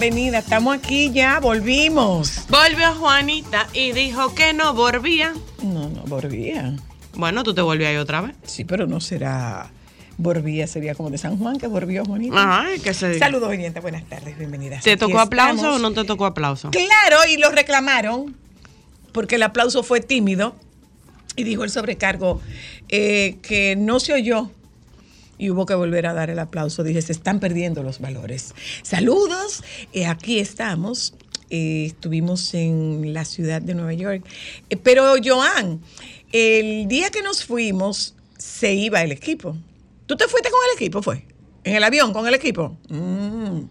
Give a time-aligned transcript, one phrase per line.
[0.00, 0.38] bienvenida.
[0.38, 2.46] Estamos aquí ya, volvimos.
[2.48, 5.34] Volvió Juanita y dijo que no volvía.
[5.62, 6.74] No, no, volvía.
[7.12, 8.34] Bueno, tú te volvías ahí otra vez.
[8.44, 9.70] Sí, pero no será.
[10.16, 12.62] Volvía, sería como de San Juan, que volvió Juanita.
[12.62, 14.82] Ay, que se Saludos, oyentes, buenas tardes, bienvenidas.
[14.82, 16.70] ¿Te tocó aplauso o no te tocó aplauso?
[16.70, 18.34] Claro, y lo reclamaron,
[19.12, 20.56] porque el aplauso fue tímido,
[21.36, 22.40] y dijo el sobrecargo
[22.88, 24.50] eh, que no se oyó.
[25.40, 26.82] Y hubo que volver a dar el aplauso.
[26.84, 28.54] Dije, se están perdiendo los valores.
[28.82, 31.14] Saludos, eh, aquí estamos.
[31.48, 34.22] eh, estuvimos en la ciudad de Nueva York.
[34.68, 35.80] Eh, pero, Joan,
[36.30, 39.56] el día que nos fuimos, se iba el equipo.
[40.06, 41.24] ¿Tú te fuiste con el equipo, fue?
[41.64, 42.76] ¿En el avión con el equipo?
[42.90, 43.62] Mm.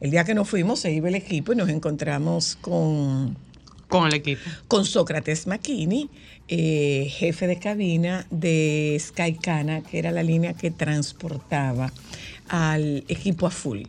[0.00, 3.36] El día que nos fuimos, se iba el equipo y nos encontramos con
[3.88, 4.40] Con el equipo.
[4.68, 6.08] con Sócrates McKinney,
[6.48, 11.92] eh, jefe de cabina de Skycana, que era la línea que transportaba
[12.48, 13.82] al equipo a full.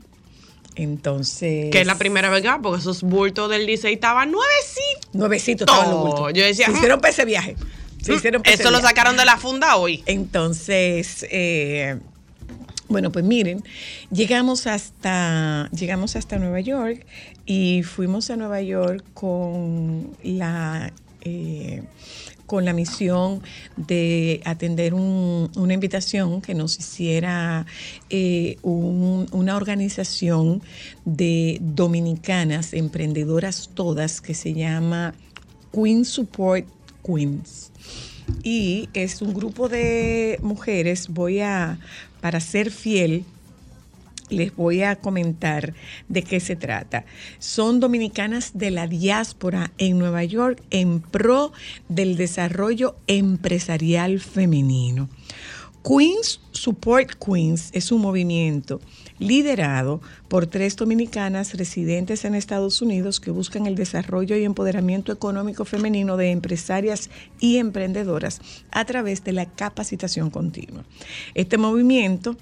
[0.75, 1.71] Entonces.
[1.71, 5.13] Que es la primera vez que porque esos bultos del Licey estaban nuevecitos.
[5.13, 6.33] Nuevecito estaban los bultos.
[6.33, 6.75] Yo decía, Se "Mm".
[6.75, 7.55] hicieron para ese viaje.
[8.01, 8.95] Se hicieron para ese Eso lo viaje.
[8.95, 10.03] sacaron de la funda hoy.
[10.05, 11.99] Entonces, eh,
[12.87, 13.61] bueno, pues miren,
[14.11, 17.05] llegamos hasta, llegamos hasta Nueva York
[17.49, 21.81] y fuimos a Nueva York con la, eh,
[22.45, 23.41] con la misión
[23.75, 27.65] de atender un- una invitación que nos hiciera
[28.11, 30.61] eh, un- una organización
[31.05, 35.15] de dominicanas, emprendedoras todas, que se llama
[35.73, 36.67] Queen Support
[37.03, 37.71] Queens
[38.43, 41.07] y es un grupo de mujeres.
[41.09, 41.79] Voy a,
[42.21, 43.25] para ser fiel,
[44.29, 45.73] les voy a comentar
[46.07, 47.05] de qué se trata.
[47.39, 51.51] Son dominicanas de la diáspora en Nueva York en pro
[51.87, 55.09] del desarrollo empresarial femenino.
[55.83, 58.81] Queens Support Queens es un movimiento
[59.17, 65.63] liderado por tres dominicanas residentes en Estados Unidos que buscan el desarrollo y empoderamiento económico
[65.63, 67.09] femenino de empresarias
[67.39, 68.41] y emprendedoras
[68.71, 70.83] a través de la capacitación continua.
[71.33, 72.35] Este movimiento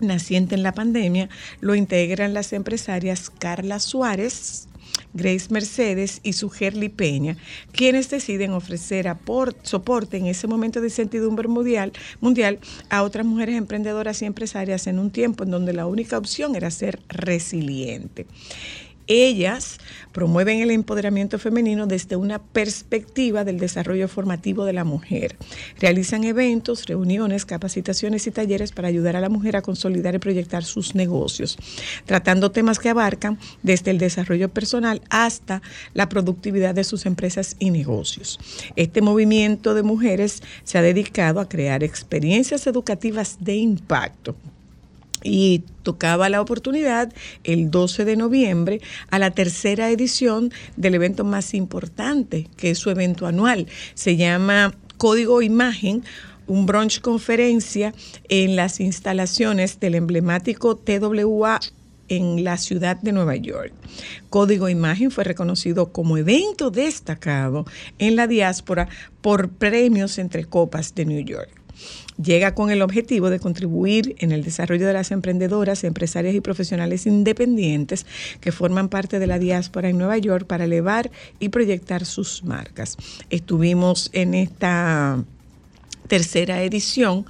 [0.00, 1.28] naciente en la pandemia,
[1.60, 4.68] lo integran las empresarias Carla Suárez,
[5.12, 7.36] Grace Mercedes y Sugerli Peña,
[7.72, 12.58] quienes deciden ofrecer apor- soporte en ese momento de incertidumbre mundial, mundial
[12.90, 16.70] a otras mujeres emprendedoras y empresarias en un tiempo en donde la única opción era
[16.70, 18.26] ser resiliente.
[19.06, 19.78] Ellas
[20.12, 25.36] promueven el empoderamiento femenino desde una perspectiva del desarrollo formativo de la mujer.
[25.78, 30.64] Realizan eventos, reuniones, capacitaciones y talleres para ayudar a la mujer a consolidar y proyectar
[30.64, 31.58] sus negocios,
[32.06, 35.62] tratando temas que abarcan desde el desarrollo personal hasta
[35.94, 38.38] la productividad de sus empresas y negocios.
[38.76, 44.36] Este movimiento de mujeres se ha dedicado a crear experiencias educativas de impacto
[45.22, 47.12] y tocaba la oportunidad
[47.44, 52.90] el 12 de noviembre a la tercera edición del evento más importante, que es su
[52.90, 53.66] evento anual.
[53.94, 56.04] Se llama Código Imagen,
[56.46, 57.94] un brunch conferencia
[58.28, 61.60] en las instalaciones del emblemático TWA
[62.08, 63.72] en la ciudad de Nueva York.
[64.30, 67.66] Código Imagen fue reconocido como evento destacado
[67.98, 68.88] en la diáspora
[69.20, 71.59] por premios entre copas de New York
[72.22, 77.06] llega con el objetivo de contribuir en el desarrollo de las emprendedoras, empresarias y profesionales
[77.06, 78.06] independientes
[78.40, 82.96] que forman parte de la diáspora en Nueva York para elevar y proyectar sus marcas.
[83.30, 85.24] Estuvimos en esta
[86.08, 87.24] tercera edición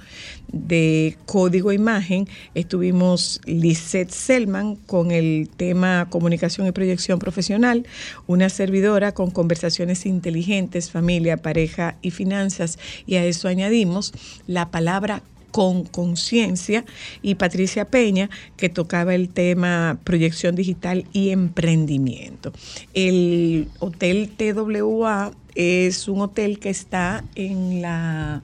[0.51, 2.27] de Código Imagen.
[2.55, 7.85] Estuvimos Lisette Selman con el tema Comunicación y Proyección Profesional,
[8.27, 12.79] una servidora con conversaciones inteligentes, familia, pareja y finanzas.
[13.05, 14.13] Y a eso añadimos
[14.47, 16.85] la palabra con conciencia
[17.21, 22.53] y Patricia Peña que tocaba el tema proyección digital y emprendimiento.
[22.93, 28.43] El Hotel TWA es un hotel que está en la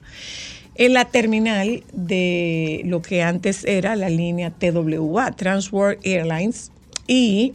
[0.78, 6.70] en la terminal de lo que antes era la línea TWA, Transworld Airlines,
[7.06, 7.52] y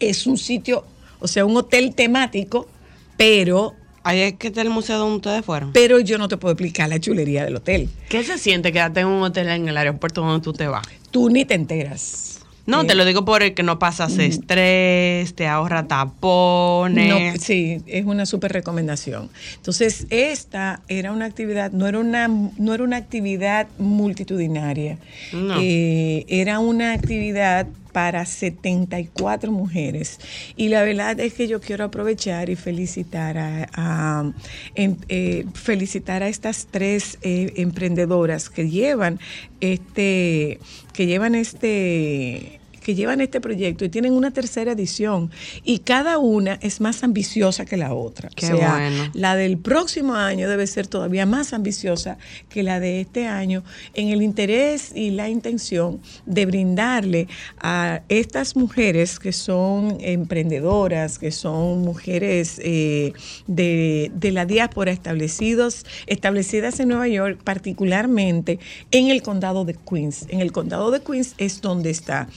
[0.00, 0.84] es un sitio,
[1.20, 2.68] o sea, un hotel temático,
[3.16, 3.74] pero,
[4.04, 5.72] Ahí es que está el museo donde ustedes fueron.
[5.72, 7.90] pero yo no te puedo explicar la chulería del hotel.
[8.08, 10.86] ¿Qué se siente quedarte en un hotel en el aeropuerto donde tú te vas?
[11.10, 12.37] Tú ni te enteras.
[12.68, 17.34] No, te lo digo por el que no pasas estrés, te ahorra tapones.
[17.34, 19.30] No, sí, es una súper recomendación.
[19.56, 24.98] Entonces, esta era una actividad, no era una, no era una actividad multitudinaria.
[25.32, 25.56] No.
[25.60, 27.66] Eh, era una actividad
[27.98, 30.20] para 74 mujeres.
[30.56, 34.32] Y la verdad es que yo quiero aprovechar y felicitar a,
[34.76, 39.18] em- eh, felicitar a estas tres eh, emprendedoras que llevan
[39.60, 40.60] este,
[40.92, 45.30] que llevan este que llevan este proyecto y tienen una tercera edición
[45.62, 48.30] y cada una es más ambiciosa que la otra.
[48.34, 49.10] Qué o sea, bueno.
[49.12, 52.16] la del próximo año debe ser todavía más ambiciosa
[52.48, 53.62] que la de este año
[53.92, 61.30] en el interés y la intención de brindarle a estas mujeres que son emprendedoras, que
[61.30, 63.12] son mujeres eh,
[63.46, 68.58] de, de la diáspora establecidos, establecidas en Nueva York, particularmente
[68.92, 70.24] en el condado de Queens.
[70.30, 72.30] En el condado de Queens es donde está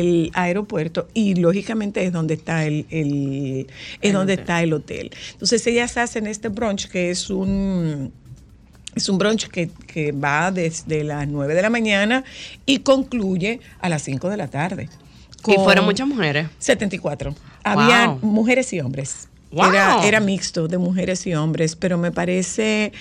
[0.00, 4.42] el aeropuerto y lógicamente es donde está el, el- es El donde hotel.
[4.42, 5.10] está el hotel.
[5.32, 8.12] Entonces ellas hacen este brunch que es un
[8.94, 12.24] es un brunch que, que va desde las 9 de la mañana
[12.64, 14.88] y concluye a las 5 de la tarde.
[15.46, 16.48] Y fueron muchas mujeres.
[16.58, 17.34] 74.
[17.62, 18.18] Había Wow.
[18.22, 19.28] mujeres y hombres.
[19.52, 19.66] Wow.
[19.70, 22.92] Era, era mixto de mujeres y hombres, pero me parece,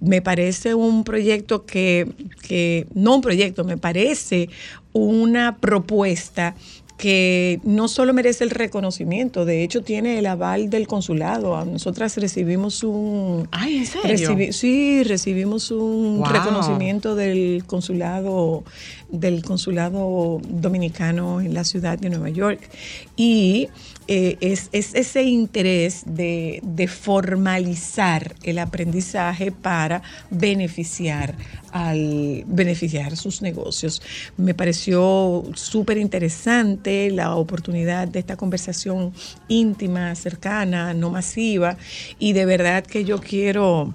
[0.00, 2.06] me parece un proyecto que,
[2.42, 4.48] que, no un proyecto, me parece
[4.96, 6.54] una propuesta
[6.96, 11.62] que no solo merece el reconocimiento, de hecho tiene el aval del consulado.
[11.66, 13.46] Nosotras recibimos un...
[13.52, 14.30] Ay, ¿en serio?
[14.30, 16.32] Recibi- sí, recibimos un Wow.
[16.32, 18.64] reconocimiento del consulado
[19.10, 22.60] del consulado dominicano en la ciudad de Nueva York
[23.14, 23.68] y
[24.08, 31.34] eh, es, es ese interés de, de formalizar el aprendizaje para beneficiar
[31.72, 34.00] al beneficiar sus negocios.
[34.36, 39.12] Me pareció súper interesante la oportunidad de esta conversación
[39.48, 41.76] íntima, cercana, no masiva
[42.18, 43.94] y de verdad que yo quiero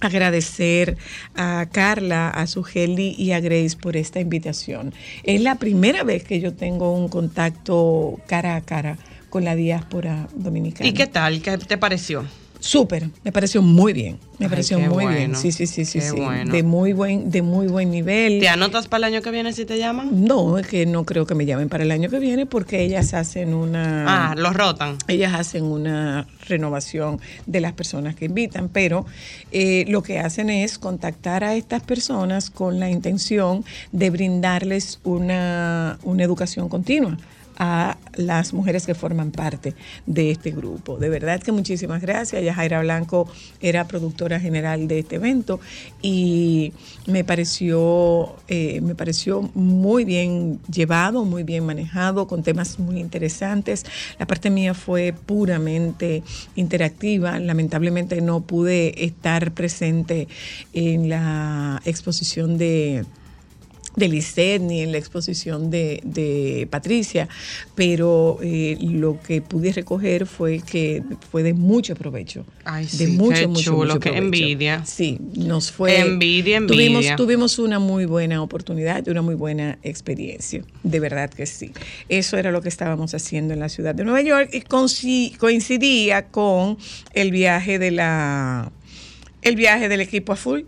[0.00, 0.96] agradecer
[1.34, 4.94] a Carla, a Sugeli y a Grace por esta invitación.
[5.22, 8.98] Es la primera vez que yo tengo un contacto cara a cara
[9.36, 10.88] con la diáspora dominicana.
[10.88, 11.42] ¿Y qué tal?
[11.42, 12.24] ¿Qué te pareció?
[12.58, 15.36] Súper, me pareció muy bien, me Ay, pareció muy bien.
[15.36, 16.16] Sí, sí, sí, sí, sí.
[16.18, 16.50] bueno.
[16.50, 18.40] De muy buen, de muy buen nivel.
[18.40, 20.24] ¿Te anotas para el año que viene si te llaman?
[20.24, 23.12] No, es que no creo que me llamen para el año que viene porque ellas
[23.12, 24.96] hacen una Ah, los rotan.
[25.06, 29.04] ellas hacen una renovación de las personas que invitan, pero
[29.52, 35.98] eh, lo que hacen es contactar a estas personas con la intención de brindarles una,
[36.04, 37.18] una educación continua
[37.56, 39.74] a las mujeres que forman parte
[40.06, 40.98] de este grupo.
[40.98, 42.42] De verdad que muchísimas gracias.
[42.42, 43.28] Yajaira Blanco
[43.60, 45.60] era productora general de este evento
[46.02, 46.72] y
[47.06, 53.84] me pareció, eh, me pareció muy bien llevado, muy bien manejado, con temas muy interesantes.
[54.18, 56.22] La parte mía fue puramente
[56.54, 57.38] interactiva.
[57.38, 60.28] Lamentablemente no pude estar presente
[60.72, 63.04] en la exposición de
[63.96, 67.28] de Lisset ni en la exposición de, de Patricia,
[67.74, 72.44] pero eh, lo que pude recoger fue que fue de mucho provecho.
[72.64, 74.84] Ay, de sí, mucho, qué mucho, chulo, mucho qué envidia.
[74.84, 75.98] Sí, nos fue.
[75.98, 77.16] Envidia, Tuvimos, envidia.
[77.16, 80.62] tuvimos una muy buena oportunidad y una muy buena experiencia.
[80.82, 81.72] De verdad que sí.
[82.08, 84.60] Eso era lo que estábamos haciendo en la ciudad de Nueva York y
[85.38, 86.76] coincidía con
[87.14, 88.72] el viaje de la
[89.42, 90.66] el viaje del equipo azul.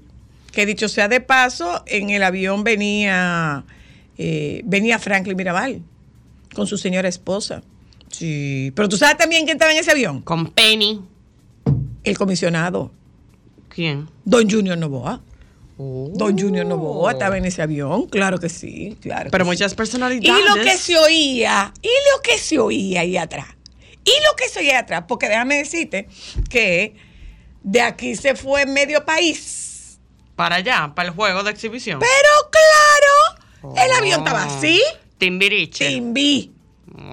[0.58, 3.64] Que dicho sea de paso, en el avión venía,
[4.16, 5.82] eh, venía Franklin Mirabal
[6.52, 7.62] con su señora esposa.
[8.10, 10.20] Sí, pero tú sabes también quién estaba en ese avión.
[10.20, 11.00] Con Penny.
[12.02, 12.90] El comisionado,
[13.68, 14.08] ¿Quién?
[14.24, 15.22] Don Junior Novoa.
[15.76, 16.10] Oh.
[16.16, 19.30] Don Junior Novoa estaba en ese avión, claro que sí, claro.
[19.30, 19.76] Pero muchas sí.
[19.76, 20.42] personalidades.
[20.42, 23.46] Y lo que se oía, y lo que se oía ahí atrás,
[24.04, 26.08] y lo que se oía ahí atrás, porque déjame decirte
[26.50, 26.96] que
[27.62, 29.67] de aquí se fue medio país.
[30.38, 31.98] Para allá, para el juego de exhibición.
[31.98, 32.50] Pero
[33.60, 34.80] claro, el avión estaba así,
[35.18, 35.88] Timbiriche.
[35.88, 36.52] timbi,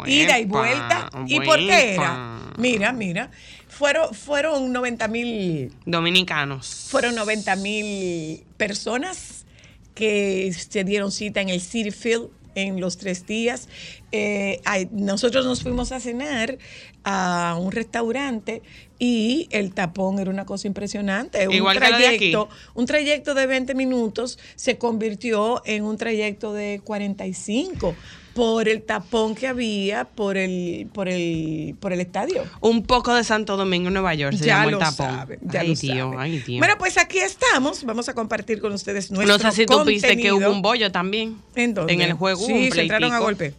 [0.06, 1.10] ida y Uepa, vuelta.
[1.26, 2.02] ¿Y por qué era?
[2.02, 2.54] uepa.
[2.58, 3.32] Mira, mira,
[3.68, 6.88] fueron, fueron 90 mil Dominicanos.
[6.92, 9.48] Fueron 90 mil personas
[9.96, 13.70] que se dieron cita en el City Field en los tres días.
[14.12, 16.58] Eh, nosotros nos fuimos a cenar
[17.04, 18.62] a un restaurante
[18.98, 21.44] y el tapón era una cosa impresionante.
[21.52, 22.18] Igual un que la de aquí.
[22.18, 27.96] trayecto, un trayecto de 20 minutos se convirtió en un trayecto de 45
[28.34, 32.44] por el tapón que había por el por el por el estadio.
[32.60, 35.16] Un poco de Santo Domingo, Nueva York, se ya llamó lo el tapón.
[35.16, 36.20] saben, ya ay, lo tío, saben.
[36.20, 36.60] ay, tío.
[36.60, 37.84] Bueno, pues aquí estamos.
[37.86, 40.92] Vamos a compartir con ustedes nuestro no sé si tú viste que hubo un bollo
[40.92, 41.38] también.
[41.56, 41.94] ¿En dónde?
[41.94, 43.54] En el juego Sí, un se entraron a golpe.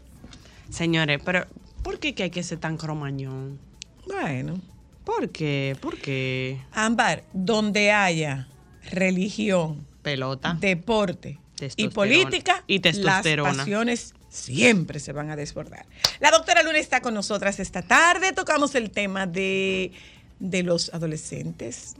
[0.70, 1.46] Señores, pero
[1.82, 3.58] ¿por qué que hay que ser tan cromañón?
[4.06, 4.61] Bueno.
[5.04, 5.76] ¿Por qué?
[5.80, 6.61] ¿Por qué?
[6.73, 8.49] Ámbar, donde haya
[8.90, 10.56] religión, Pelota.
[10.61, 11.38] deporte
[11.76, 13.50] y política, Y testosterona.
[13.50, 15.87] las pasiones siempre se van a desbordar.
[16.20, 18.32] La doctora Luna está con nosotras esta tarde.
[18.32, 19.92] Tocamos el tema de,
[20.40, 21.94] de los adolescentes.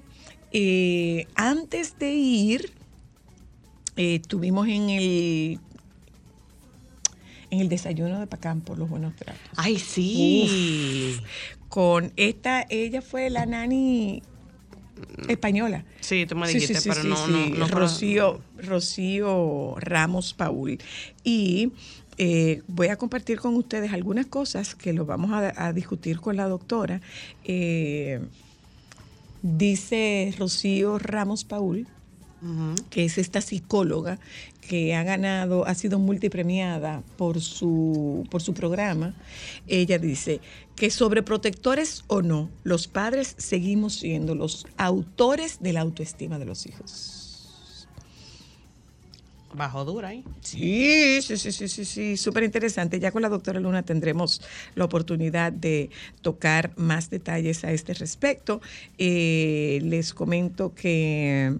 [0.53, 2.73] Eh, antes de ir,
[3.97, 5.61] eh, tuvimos en el
[7.51, 9.41] en el desayuno de Pacán por los buenos tratos.
[9.57, 11.21] Ay, sí.
[11.69, 14.23] Con esta, ella fue la nani
[15.29, 15.85] española.
[16.01, 17.51] Sí, tú me dijiste, sí, sí, pero sí, no, sí.
[17.51, 17.69] no, no.
[17.69, 20.79] Rocío, Rocío Ramos Paul.
[21.23, 21.73] Y
[22.19, 26.37] eh, voy a compartir con ustedes algunas cosas que lo vamos a, a discutir con
[26.37, 27.01] la doctora.
[27.45, 28.21] Eh,
[29.43, 31.87] dice Rocío Ramos Paul,
[32.91, 34.19] que es esta psicóloga
[34.67, 39.15] que ha ganado, ha sido multipremiada por su, por su programa,
[39.67, 40.41] ella dice
[40.75, 46.45] que sobre protectores o no, los padres seguimos siendo los autores de la autoestima de
[46.45, 47.17] los hijos.
[49.57, 50.23] Bajo dura ahí.
[50.43, 53.01] Sí, sí, sí, sí, sí, sí, súper interesante.
[53.01, 54.43] Ya con la doctora Luna tendremos
[54.75, 55.89] la oportunidad de
[56.21, 58.61] tocar más detalles a este respecto.
[58.99, 61.57] Eh, les comento que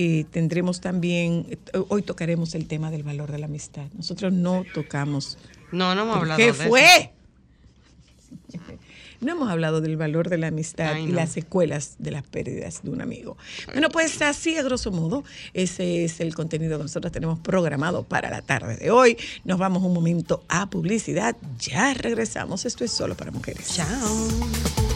[0.00, 3.86] eh, tendremos también, eh, hoy tocaremos el tema del valor de la amistad.
[3.96, 5.38] Nosotros no tocamos.
[5.72, 6.68] No, no hemos ¿Por hablado ¿Qué de eso.
[6.68, 7.12] fue?
[9.20, 12.84] No hemos hablado del valor de la amistad Ay, y las secuelas de las pérdidas
[12.84, 13.36] de un amigo.
[13.72, 15.24] Bueno, pues así a grosso modo,
[15.54, 19.16] ese es el contenido que nosotros tenemos programado para la tarde de hoy.
[19.42, 21.36] Nos vamos un momento a publicidad.
[21.58, 22.64] Ya regresamos.
[22.64, 23.74] Esto es solo para mujeres.
[23.74, 24.87] Chao.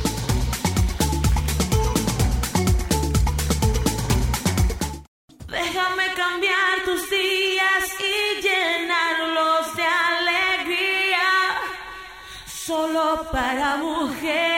[13.16, 14.51] Para mujeres.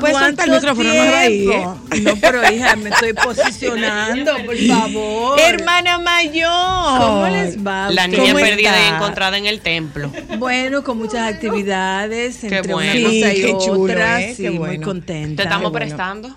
[0.00, 0.94] Puedes soltar el ¿Cuánto micrófono?
[0.94, 1.48] No haga ahí, ¿eh?
[1.50, 1.78] tiempo?
[2.02, 5.40] No, pero hija, me estoy posicionando, por favor.
[5.40, 6.98] Hermana Mayor.
[6.98, 7.90] ¿Cómo les va?
[7.90, 8.96] La niña ¿Cómo perdida y está?
[8.96, 10.10] encontrada en el templo.
[10.38, 12.92] Bueno, con muchas actividades, Qué entre bueno.
[13.00, 14.20] una cosa Sí, y qué chulo, otra.
[14.22, 14.34] ¿eh?
[14.36, 14.84] Sí, Qué muy bueno.
[14.84, 15.42] contenta.
[15.42, 15.86] Te estamos bueno.
[15.86, 16.36] prestando.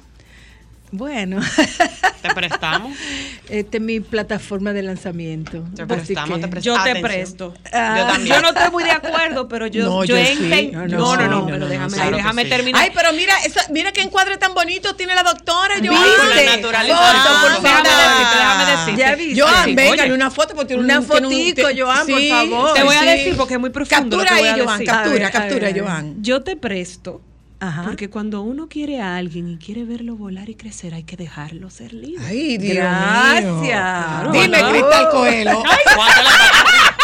[0.92, 1.40] Bueno,
[2.24, 2.98] Te prestamos.
[3.48, 5.64] esta es mi plataforma de lanzamiento.
[5.76, 6.64] Te prestamos, que- te prestamos.
[6.64, 7.02] Yo te Atención.
[7.04, 7.54] presto.
[7.72, 8.36] Ah, Yo también.
[8.36, 10.44] Yo no estoy muy de acuerdo, pero yo, No, yo, yo he sí.
[10.50, 12.50] inten- No, No, no, no, sí, no, no, pero no, déjame, claro déjame sí.
[12.50, 12.82] terminar.
[12.82, 15.76] Ay, pero mira, eso- mira qué encuadre tan bonito tiene la doctora.
[15.80, 16.08] Yo ¿Viste?
[16.18, 17.62] Con la por Ah, favor.
[17.62, 19.00] déjame decirte, déjame decirte.
[19.02, 19.42] Ya viste.
[19.42, 20.14] Joan, oye.
[20.14, 22.74] una foto porque tiene Una un, un- fotico, te- Joan, por favor.
[22.74, 25.70] Te voy a decir porque es muy profundo Captura ahí, Joan, captura, captura.
[25.78, 26.16] Joan.
[26.24, 27.22] Yo te presto.
[27.62, 27.84] Ajá.
[27.84, 31.70] Porque cuando uno quiere a alguien y quiere verlo volar y crecer, hay que dejarlo
[31.70, 32.24] ser libre.
[32.26, 33.44] Ay, Dios Gracias.
[33.44, 34.32] mío.
[34.32, 34.70] Dime, Bueno.
[34.70, 35.62] Cristal Coelho.
[35.62, 36.99] ¿Cuánto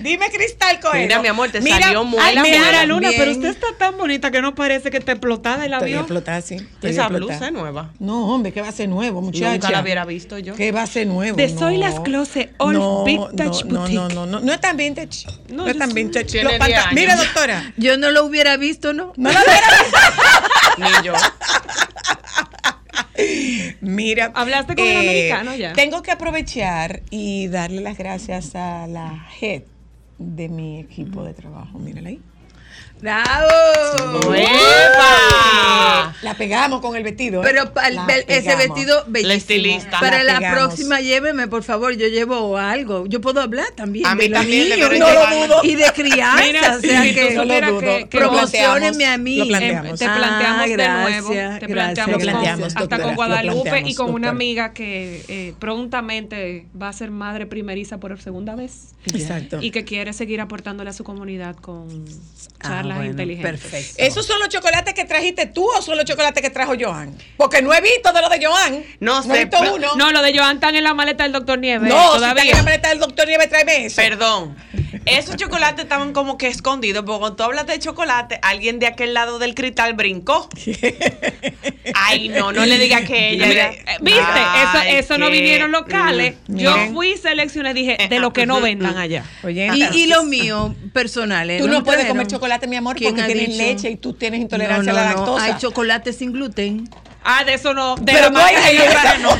[0.00, 1.02] Dime, Cristal Coelho.
[1.02, 2.70] Mira, mi amor, te Mira, salió muy ay, la mira, muela.
[2.72, 3.20] Mira, Luna, bien.
[3.20, 6.00] pero usted está tan bonita que no parece que te explotada el Estoy avión.
[6.00, 6.54] explotada, sí.
[6.56, 7.18] estoy Esa explotada.
[7.18, 7.90] blusa es nueva.
[7.98, 9.52] No, hombre, ¿qué va a ser nuevo, muchacha?
[9.52, 10.54] Nunca la hubiera visto yo.
[10.54, 11.36] ¿Qué va a ser nuevo?
[11.36, 11.80] De Soy No.
[11.88, 13.94] Las Closet, All no, Vintage no, no, Boutique.
[13.94, 15.26] no, no, no, no es tan vintage.
[15.48, 16.24] No, No, es tan vintage.
[16.26, 16.94] Tiene Los panta- 10 años.
[16.94, 17.72] Mira, doctora.
[17.76, 19.12] Yo no lo hubiera visto, ¿no?
[19.16, 19.60] No la hubiera-
[21.00, 21.12] Ni yo.
[23.80, 24.32] Mira.
[24.34, 25.72] ¿Hablaste con el americano ya?
[25.72, 29.62] Tengo que aprovechar y darle las gracias a la head
[30.18, 31.78] de mi equipo de trabajo.
[31.78, 32.20] Mírala ahí.
[33.02, 34.34] ¡Bravo!
[34.34, 36.14] ¡Epa!
[36.22, 37.40] La pegamos con el vestido.
[37.42, 37.46] ¿eh?
[37.46, 39.34] Pero pa- La el- ese vestido bellísimo.
[39.36, 40.00] estilista.
[40.00, 41.94] Para La la, próxima lléveme, por favor.
[41.96, 43.06] Yo llevo algo.
[43.06, 44.06] Yo puedo hablar también.
[44.06, 45.60] A mí de también, niños y no de- lo dudo.
[45.64, 46.44] Y de crianza.
[46.44, 47.80] Mira, o sea que tú no lo supieras dudo.
[47.80, 49.36] que, que Lo promocionenme a mí.
[49.36, 49.98] Lo planteamos.
[49.98, 53.62] te planteamos Ah, de nuevo, te gracias, planteamos, Lo con- planteamos, hasta doctora, con Guadalupe
[53.62, 54.30] planteamos, y con una doctora.
[54.30, 59.58] amiga que eh, prontamente va a ser madre primeriza por segunda vez Exacto.
[59.60, 62.04] y que quiere seguir aportándole a su comunidad con
[62.62, 63.60] Ah, bueno, inteligentes.
[63.60, 63.94] Perfecto.
[63.98, 67.14] ¿Esos son los chocolates que trajiste tú o son los chocolates que trajo Joan?
[67.36, 68.84] Porque no he visto de los de Joan.
[69.00, 69.94] No he sé, visto pero- uno.
[69.96, 71.88] No, lo de Joan están en la maleta del doctor Nieves.
[71.88, 72.50] No, si está todavía.
[72.52, 73.96] en la maleta del doctor Nieves, tráeme eso.
[73.96, 74.56] Perdón.
[75.06, 79.14] Esos chocolates estaban como que escondidos, porque cuando tú hablas de chocolate, alguien de aquel
[79.14, 80.48] lado del cristal brincó.
[81.94, 83.46] Ay, no, no le digas que ella.
[83.46, 84.20] Mira, era- eh, ¿Viste?
[84.24, 86.34] Ay, eso eso no vinieron locales.
[86.48, 86.94] Yo Miren.
[86.94, 89.24] fui y seleccioné, dije, de lo que no vendan allá.
[89.42, 91.60] Oye, Y, y los míos personales.
[91.60, 93.62] Tú no puedes comer chocolate, mi amor, ¿Quién porque tienes dicho?
[93.62, 95.44] leche y tú tienes intolerancia No, a la lactosa.
[95.44, 96.88] Hay chocolate sin gluten.
[97.22, 97.96] Ah, de eso no.
[97.96, 98.54] De Pero no hay
[99.22, 99.30] no.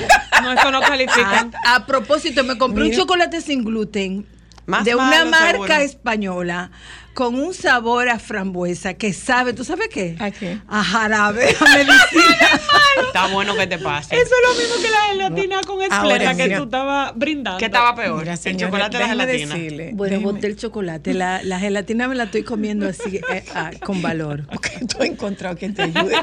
[0.42, 1.52] No, eso no califican.
[1.64, 2.94] A, a propósito, me compré Mira.
[2.96, 4.26] un chocolate sin gluten
[4.66, 5.74] Más de una marca seguro.
[5.74, 6.70] española
[7.14, 10.16] con un sabor a frambuesa que sabe, ¿tú sabes qué?
[10.18, 10.58] ¿A qué?
[10.68, 12.48] A jarabe, a medicina.
[13.06, 14.14] Está bueno que te pase.
[14.14, 17.58] Eso es lo mismo que la gelatina con espleta que tú estabas brindando.
[17.58, 18.20] ¿Qué estaba peor?
[18.20, 19.54] Mira, el chocolate de la gelatina.
[19.54, 21.14] decirle, Bueno, déjeme- boté el chocolate.
[21.20, 24.46] La, la gelatina me la estoy comiendo así, eh, ah, con valor.
[24.54, 26.14] Ok, tú has encontrado quien te ayude.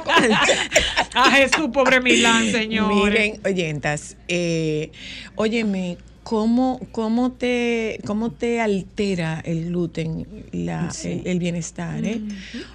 [1.14, 2.96] A Jesús, pobre Milán, señores.
[2.98, 4.92] Miren, oyentas, eh,
[5.36, 12.04] óyeme, ¿cómo, cómo, te, ¿cómo te altera el gluten la, el, el bienestar?
[12.06, 12.24] eh?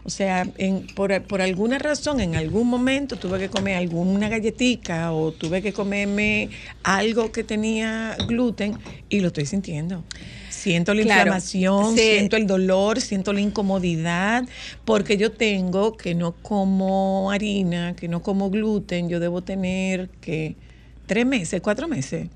[0.04, 5.12] O sea, en, por, por alguna razón, en algún momento tuve que comer alguna galletica
[5.12, 6.50] o tuve que comerme
[6.82, 8.78] algo que tenía gluten
[9.08, 10.06] y lo estoy sintiendo.
[10.48, 11.98] Siento la Claro, inflamación, sí.
[11.98, 14.48] siento el dolor, siento la incomodidad,
[14.84, 20.58] porque yo tengo que no como harina, que no como gluten, yo debo tener que
[21.06, 22.30] tres meses, cuatro meses.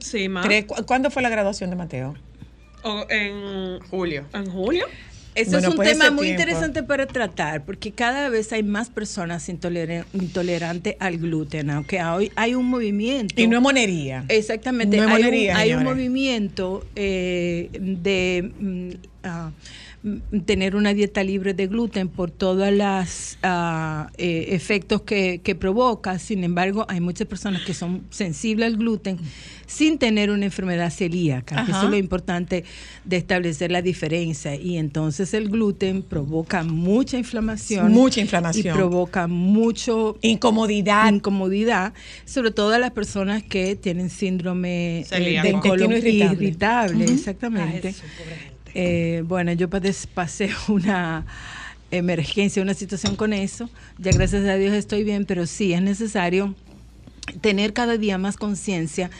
[0.00, 0.42] Sí, ma.
[0.42, 2.14] Tres, ¿cu- ¿Cuándo fue la graduación de Mateo?
[2.82, 4.24] O en, Julio.
[4.32, 4.86] en julio.
[5.34, 6.40] Eso Bueno, es un pues tema muy tiempo.
[6.42, 12.32] interesante para tratar, porque cada vez hay más personas intolera- intolerantes al gluten, aunque hoy
[12.36, 13.34] hay un movimiento.
[13.36, 14.24] Y no es monería.
[14.28, 18.90] Exactamente, No es hay, monería, un, hay un movimiento eh, de mm,
[19.24, 19.50] ah,
[20.44, 23.38] tener una dieta libre de gluten por todos los
[24.18, 26.18] efectos que, que provoca.
[26.18, 29.18] Sin embargo, hay muchas personas que son sensibles al gluten
[29.66, 31.60] sin tener una enfermedad celíaca.
[31.60, 31.72] Ajá.
[31.72, 32.64] Eso es lo importante
[33.04, 34.54] de establecer la diferencia.
[34.54, 37.92] Y entonces el gluten provoca mucha inflamación.
[37.92, 38.74] Mucha inflamación.
[38.74, 41.12] Y provoca mucho Incomodidad.
[41.12, 41.92] incomodidad,
[42.24, 47.04] sobre todo a las personas que tienen síndrome eh, del colon irritable.
[47.04, 47.94] exactamente.
[48.78, 51.24] Eh, bueno, yo pasé una
[51.90, 53.70] emergencia, una situación con eso.
[53.98, 56.54] Ya gracias a Dios estoy bien, pero sí es necesario
[57.40, 59.10] tener cada día más conciencia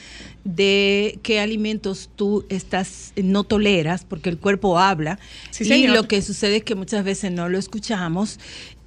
[0.44, 5.18] de qué alimentos tú estás no toleras porque el cuerpo habla
[5.50, 8.38] Sí, y lo que sucede es que muchas veces no lo escuchamos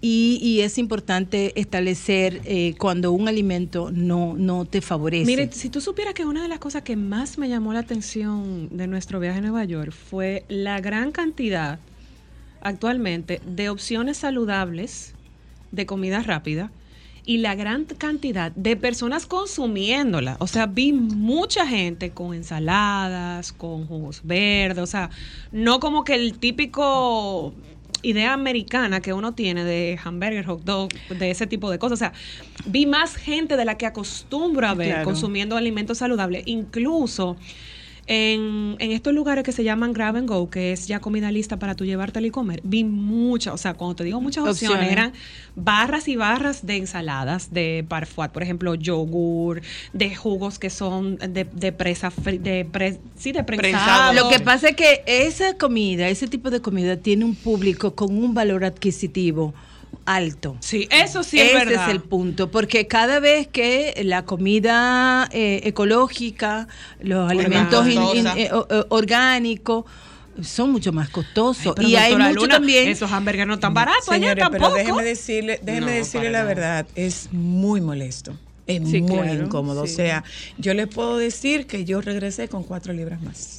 [0.01, 5.25] y, y es importante establecer eh, cuando un alimento no, no te favorece.
[5.25, 8.69] Mire, si tú supieras que una de las cosas que más me llamó la atención
[8.71, 11.79] de nuestro viaje a Nueva York fue la gran cantidad
[12.62, 15.13] actualmente de opciones saludables
[15.71, 16.71] de comida rápida
[17.25, 20.38] y la gran cantidad de personas consumiéndola.
[20.39, 25.09] O sea, vi mucha gente con ensaladas, con jugos verdes, o sea,
[25.51, 27.53] no como que el típico
[28.02, 31.97] idea americana que uno tiene de hamburger, hot dog, de ese tipo de cosas.
[31.97, 32.13] O sea,
[32.65, 35.06] vi más gente de la que acostumbro a ver Claro.
[35.06, 37.38] consumiendo alimentos saludables, incluso
[38.12, 41.58] en, en estos lugares que se llaman grab and go, que es ya comida lista
[41.60, 44.91] para tú llevártela y comer, vi muchas, o sea, cuando te digo muchas opciones, Opciones.
[44.91, 45.13] eran
[45.56, 49.62] barras y barras de ensaladas, de parfois, por ejemplo, yogur,
[49.93, 53.72] de jugos que son de, de presa, de pre- sí, de prensado.
[53.78, 54.13] Prensado.
[54.13, 58.17] Lo que pasa es que esa comida, ese tipo de comida tiene un público con
[58.17, 59.54] un valor adquisitivo
[60.06, 60.58] alto.
[60.60, 61.88] Sí, eso sí es Ese verdad.
[61.89, 66.67] es el punto, porque cada vez que la comida eh, ecológica,
[67.02, 68.34] los alimentos in- in- costosa.
[68.39, 69.86] eh, o- orgánicos,
[70.41, 71.75] son mucho más costosos.
[71.82, 72.88] Y hay mucho Luna, también...
[72.88, 74.63] Esos hamburgues no están baratos allá Señores, tampoco.
[74.63, 78.34] pero déjeme decirle, déjeme No, decirle la verdad, es muy molesto.
[78.65, 79.86] Es Sí, muy claro, incómodo.
[79.86, 79.93] sí.
[79.93, 80.23] O sea,
[80.58, 83.59] yo le puedo decir que yo regresé con cuatro libras más.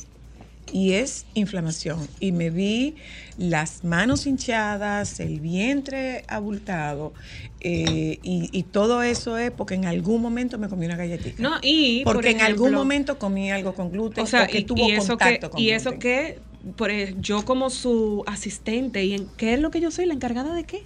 [0.72, 2.08] Y es inflamación.
[2.20, 2.96] Y me vi
[3.38, 7.12] las manos hinchadas, el vientre abultado.
[7.60, 11.42] eh, y, y todo eso es porque en algún momento me comí una galletita.
[11.42, 14.60] No, y porque por en algún momento comí algo con gluten O sea, o que
[14.60, 16.38] y, tuvo y eso que, contacto con y eso que
[16.76, 20.06] por, yo como su asistente, ¿y en qué es lo que yo soy?
[20.06, 20.82] ¿La encargada de qué?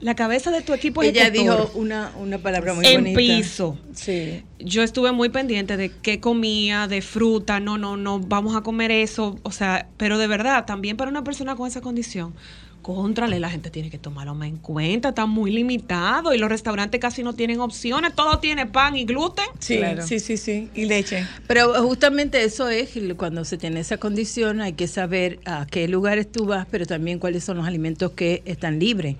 [0.00, 1.66] La cabeza de tu equipo Ella ejecutor.
[1.68, 3.16] dijo una, una palabra muy en bonita.
[3.18, 3.78] piso.
[3.94, 4.42] Sí.
[4.58, 8.90] Yo estuve muy pendiente de qué comía, de fruta, no, no, no, vamos a comer
[8.90, 12.34] eso, o sea, pero de verdad, también para una persona con esa condición,
[12.82, 17.00] contrale, la gente tiene que tomarlo más en cuenta, está muy limitado y los restaurantes
[17.00, 19.46] casi no tienen opciones, todo tiene pan y gluten.
[19.58, 20.06] Sí, Claro.
[20.06, 20.68] sí, sí, sí.
[20.72, 21.26] Y leche.
[21.48, 26.30] Pero justamente eso es, cuando se tiene esa condición hay que saber a qué lugares
[26.30, 29.16] tú vas, pero también cuáles son los alimentos que están libres.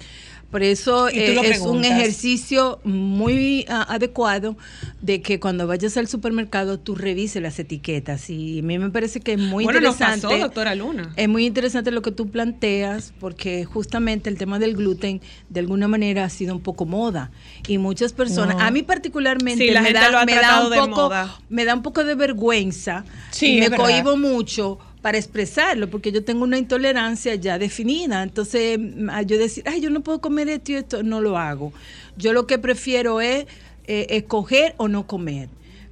[0.56, 4.56] Por eso eh, es un ejercicio muy ah, adecuado
[5.02, 8.30] de que cuando vayas al supermercado tú revises las etiquetas.
[8.30, 10.26] Y a mí me parece que es muy bueno, nos interesante.
[10.28, 11.12] pasó, doctora Luna.
[11.16, 15.88] Es muy interesante lo que tú planteas porque justamente el tema del gluten de alguna
[15.88, 17.30] manera ha sido un poco moda
[17.68, 18.62] y muchas personas, No.
[18.62, 21.12] a mí particularmente Sí, la me, gente da, lo ha me da tratado un poco,
[21.50, 26.24] me da un poco de vergüenza Sí, y me cohibo mucho para expresarlo porque yo
[26.24, 30.72] tengo una intolerancia ya definida, entonces mm, yo decir, ay, yo no puedo comer esto
[30.72, 31.72] y esto, no lo hago.
[32.16, 33.46] Yo lo que prefiero es
[33.86, 35.48] eh, escoger o no comer.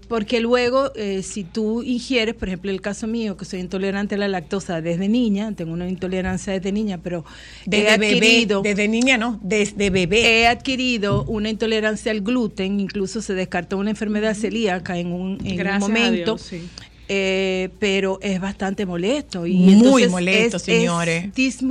[0.09, 4.19] Porque luego, eh, si tú ingieres, por ejemplo, el caso mío, que soy intolerante a
[4.19, 7.25] la lactosa desde niña, tengo una intolerancia desde niña, pero
[7.67, 8.47] he Desde bebé.
[8.65, 10.41] Desde niña no, desde bebé.
[10.41, 15.69] he adquirido una intolerancia al gluten, incluso se descartó una enfermedad celíaca en un, en
[15.69, 16.35] un momento.
[16.35, 16.69] Dios, sí.
[17.09, 19.47] Eh, pero es bastante molesto.
[19.47, 21.27] Y Muy molesto, es- señores.
[21.37, 21.63] es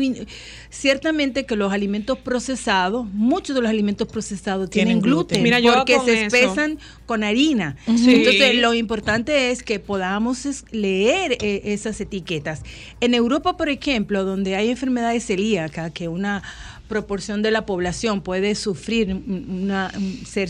[0.69, 5.41] Ciertamente que los alimentos procesados, muchos de los alimentos procesados tienen, Tienen gluten.
[5.41, 7.75] gluten, Mira, yo porque se eso- espesan con harina.
[7.85, 8.15] Sí.
[8.15, 12.63] Entonces, lo importante es que podamos leer eh, esas etiquetas.
[13.01, 16.41] En Europa, por ejemplo, donde hay enfermedades celíacas, que una
[16.87, 20.49] proporción de la población puede sufrir una un- ser,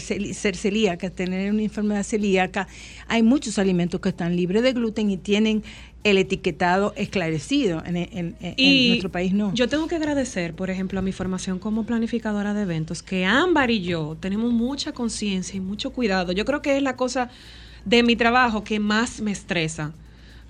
[0.56, 2.67] celíaca, tener una enfermedad celíaca,
[3.08, 5.63] hay muchos alimentos que están libres de gluten y tienen
[6.04, 7.82] el etiquetado esclarecido.
[7.86, 9.54] En, en- en- en Y nuestro país no.
[9.54, 13.72] Yo tengo que agradecer, por ejemplo, a mi formación como planificadora de eventos, que Ámbar
[13.72, 16.32] y yo tenemos mucha conciencia y mucho cuidado.
[16.34, 17.30] Yo creo que es la cosa
[17.86, 19.93] de mi trabajo que más me estresa.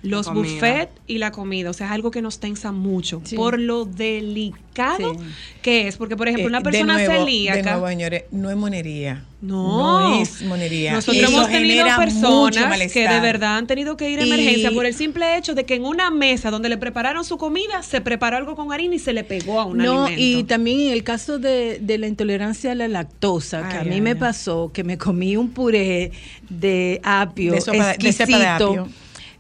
[0.04, 3.38] Los buffets y la comida, o sea, es algo que nos tensa mucho Sí.
[3.38, 5.20] por lo delicado Sí.
[5.62, 8.50] que es, porque por ejemplo, Eh, una de persona nuevo, celíaca De nuevo, señores, no
[8.50, 9.24] es monería.
[9.42, 10.10] No.
[10.12, 10.94] No es monería.
[10.94, 14.86] Nosotros hemos tenido personas que de verdad han tenido que ir a Y- emergencia por
[14.86, 18.38] el simple hecho de que en una mesa donde le prepararon su comida se preparó
[18.38, 20.40] algo con harina y se le pegó a un no, alimento.
[20.40, 23.96] y también en el caso de, de la intolerancia a la lactosa, que a mí
[23.96, 24.16] ay, me ay.
[24.16, 26.12] pasó que me comí un puré
[26.50, 28.10] de apio De sopa de- de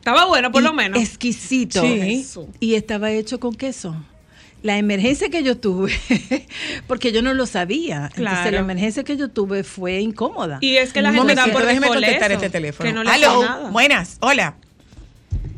[0.03, 0.99] Estaba bueno, por y lo menos.
[1.01, 1.81] Exquisito.
[1.81, 2.25] Sí.
[2.59, 3.95] Y estaba hecho con queso.
[4.61, 5.93] La emergencia que yo tuve,
[6.87, 8.09] porque yo no lo sabía.
[8.15, 8.51] Entonces Claro.
[8.51, 10.57] la emergencia que yo tuve fue incómoda.
[10.59, 12.87] Y es que la gente da por déjeme contestar eso, este teléfono.
[12.89, 13.69] Que no le Aló, nada.
[13.71, 14.55] buenas, hola.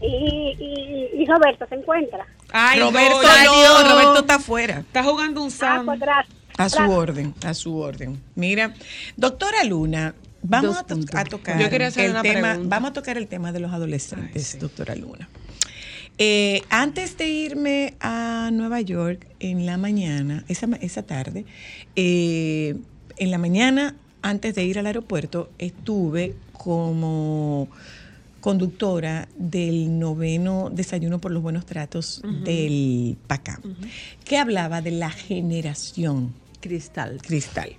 [0.01, 0.05] Y,
[0.59, 2.27] y, y Roberto se encuentra.
[2.51, 3.89] Ay, Roberto no.
[3.89, 4.79] Roberto está afuera.
[4.79, 5.85] Está jugando un Ah, Sam.
[5.87, 5.99] pues.
[6.57, 8.21] A su orden, a su orden.
[8.35, 8.73] Mira,
[9.17, 10.13] doctora Luna,
[10.49, 11.15] vamos a, to- puntos.
[11.19, 12.75] a tocar Yo quería hacer el una tema, pregunta.
[12.75, 14.57] vamos a tocar el tema de los adolescentes, Ay, sí.
[14.57, 15.27] doctora Luna.
[16.17, 21.45] Eh, antes de irme a Nueva York en la mañana, esa, ma- esa tarde,
[21.97, 22.75] eh,
[23.17, 27.67] en la mañana, antes de ir al aeropuerto, estuve como
[28.39, 33.61] conductora del noveno desayuno por los buenos tratos del PACAM,
[34.23, 37.19] que hablaba de la generación Cristal.
[37.21, 37.71] cristal.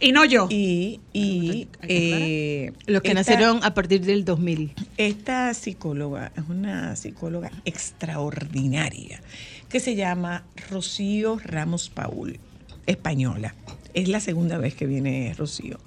[0.00, 0.46] Y no yo.
[0.50, 1.88] Y, y aclarar.
[1.90, 4.72] eh, Los que esta- nacieron a partir del 2000.
[4.96, 9.20] Esta psicóloga es una psicóloga extraordinaria
[9.68, 12.38] que se llama Rocío Ramos Paul,
[12.86, 13.54] española.
[13.94, 15.78] Es la segunda vez que viene Rocío.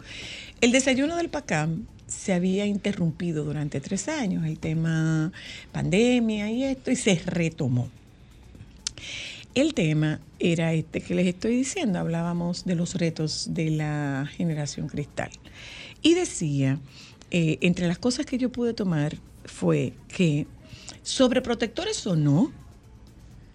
[0.60, 5.32] El desayuno del PACAM se había interrumpido durante tres años, el tema
[5.72, 7.90] pandemia y esto, y se retomó.
[9.54, 14.88] El tema era este que les estoy diciendo, hablábamos de los retos de la generación
[14.88, 15.30] cristal.
[16.02, 16.80] Y decía,
[17.32, 20.48] eh, entre las cosas que yo pude tomar fue que,
[21.04, 22.52] sobreprotectores o no,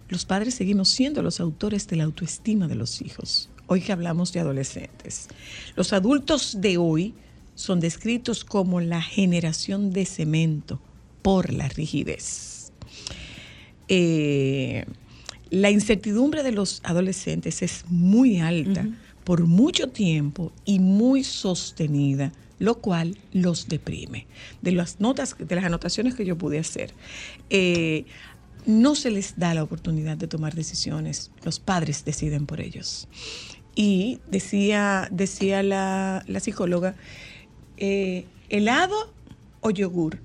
[0.09, 3.49] los padres seguimos siendo los autores de la autoestima de los hijos.
[3.65, 5.27] Hoy que hablamos de adolescentes.
[5.75, 7.15] Los adultos de hoy
[7.55, 10.79] son descritos como la generación de cemento
[11.23, 12.71] por la rigidez.
[13.89, 14.85] Eh,
[15.49, 18.87] la incertidumbre de los adolescentes es muy alta
[19.23, 24.25] por mucho tiempo y muy sostenida, lo cual los deprime.
[24.61, 26.93] De las notas, de las anotaciones que yo pude hacer,
[27.49, 28.05] eh,
[28.65, 31.31] no se les da la oportunidad de tomar decisiones.
[31.43, 33.07] Los padres deciden por ellos.
[33.75, 36.95] Y decía, decía la, la psicóloga,
[37.77, 39.13] eh, helado
[39.61, 40.19] o yogur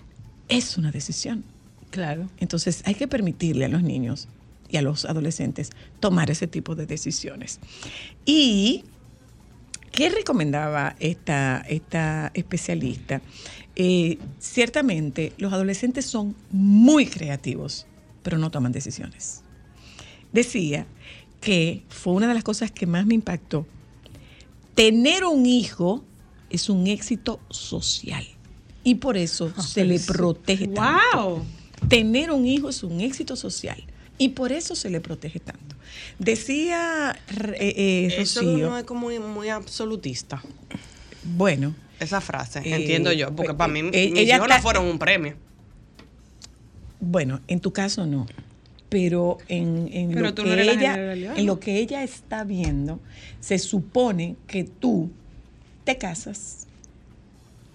[0.49, 1.45] es una decisión
[1.93, 2.31] Claro.
[2.39, 4.27] Entonces hay que permitirle a los niños
[4.73, 7.61] y a los adolescentes tomar ese tipo de decisiones.
[8.25, 8.85] Y,
[9.93, 13.21] ¿qué recomendaba esta, esta especialista?
[13.77, 17.87] Eh, ciertamente los adolescentes son muy creativos,
[18.23, 19.43] pero no toman decisiones.
[20.33, 20.87] Decía
[21.41, 23.67] que fue una de las cosas que más me impactó.
[24.75, 26.03] Tener un hijo
[26.49, 28.25] es un éxito social
[28.85, 31.45] y por eso se le protege tanto ¡Wow!
[31.89, 33.83] tener un hijo es un éxito social
[34.19, 35.77] y por eso se le protege tanto.
[36.19, 37.19] Decía
[37.55, 40.43] eh, eh, Eso Rocío, no es como muy, muy absolutista.
[41.25, 44.59] bueno, Esa frase, Eh, entiendo yo, porque eh, para mí eh, mis ella hijos no
[44.61, 45.35] fueron un premio.
[47.01, 48.27] bueno, en tu caso no,
[48.89, 52.03] pero en, en Pero lo tú que no eres la ella, en lo que ella
[52.05, 53.01] está viendo,
[53.41, 55.11] se supone que tú
[55.85, 56.67] te casas,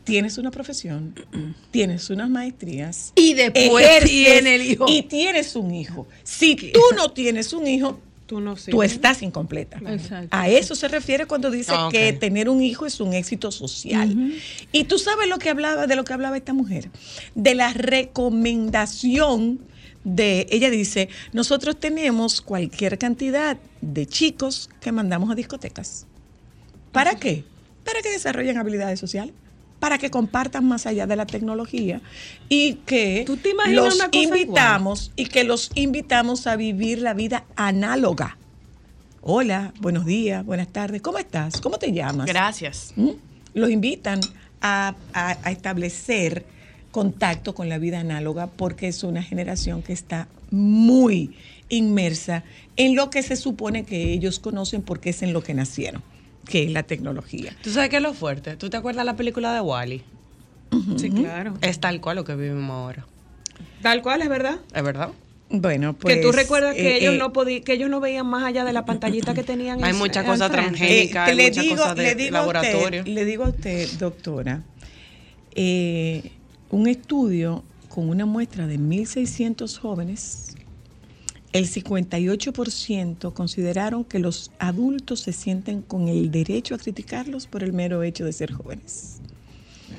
[0.07, 1.13] tienes una profesión,
[1.71, 4.85] tienes unas maestrías Y después ejerces tiene el hijo.
[4.87, 6.07] y tienes un hijo.
[6.23, 9.79] Si tú no tienes un hijo, Tú no tú estás incompleta.
[9.87, 10.27] Exacto.
[10.31, 14.33] A eso se refiere cuando dice Ah, que tener un hijo es un éxito social.
[14.73, 16.89] Y tú sabes lo que hablaba de lo que hablaba esta mujer,
[17.35, 19.61] de la recomendación
[20.03, 26.05] de ella dice, nosotros tenemos cualquier cantidad de chicos que mandamos a discotecas.
[26.91, 27.45] ¿Para qué?
[27.85, 29.33] Para que desarrollen habilidades sociales,
[29.79, 32.01] para que compartan más allá de la tecnología
[32.49, 34.39] y que ¿Tú te imaginas los una cosa igual?
[34.39, 38.37] invitamos y que los invitamos a vivir la vida análoga.
[39.21, 41.59] Hola, buenos días, buenas tardes, ¿cómo estás?
[41.61, 42.25] ¿Cómo te llamas?
[42.27, 42.93] Gracias.
[42.95, 43.09] ¿Mm?
[43.53, 44.19] Los invitan
[44.61, 46.45] a, a- a establecer
[46.91, 51.35] contacto con la vida análoga porque es una generación que está muy
[51.69, 52.43] inmersa
[52.77, 56.01] en lo que se supone que ellos conocen porque es en lo que nacieron,
[56.47, 57.53] que es la tecnología.
[57.61, 58.55] ¿Tú sabes qué es lo fuerte?
[58.55, 60.03] ¿Tú te acuerdas la película de Wally?
[60.97, 61.53] Sí, claro.
[61.61, 63.05] Es tal cual lo que vivimos ahora.
[63.81, 64.59] Tal cual, es verdad.
[64.73, 65.11] ¿Es verdad?
[65.49, 66.15] Bueno, pues...
[66.15, 68.65] que tú recuerdas que eh, ellos eh, no podían, que ellos no veían más allá
[68.65, 69.81] de la pantallita que tenían.
[69.83, 71.29] Hay en- muchas cosas transgénicas.
[71.29, 72.99] Eh, hay muchas cosas de le digo laboratorio.
[72.99, 74.63] A usted, le digo a usted, doctora,
[75.55, 76.31] eh,
[76.69, 80.46] un estudio con una muestra de 1.600 jóvenes,
[81.53, 87.73] el 58% consideraron que los adultos se sienten con el derecho a criticarlos por el
[87.73, 89.19] mero hecho de ser jóvenes.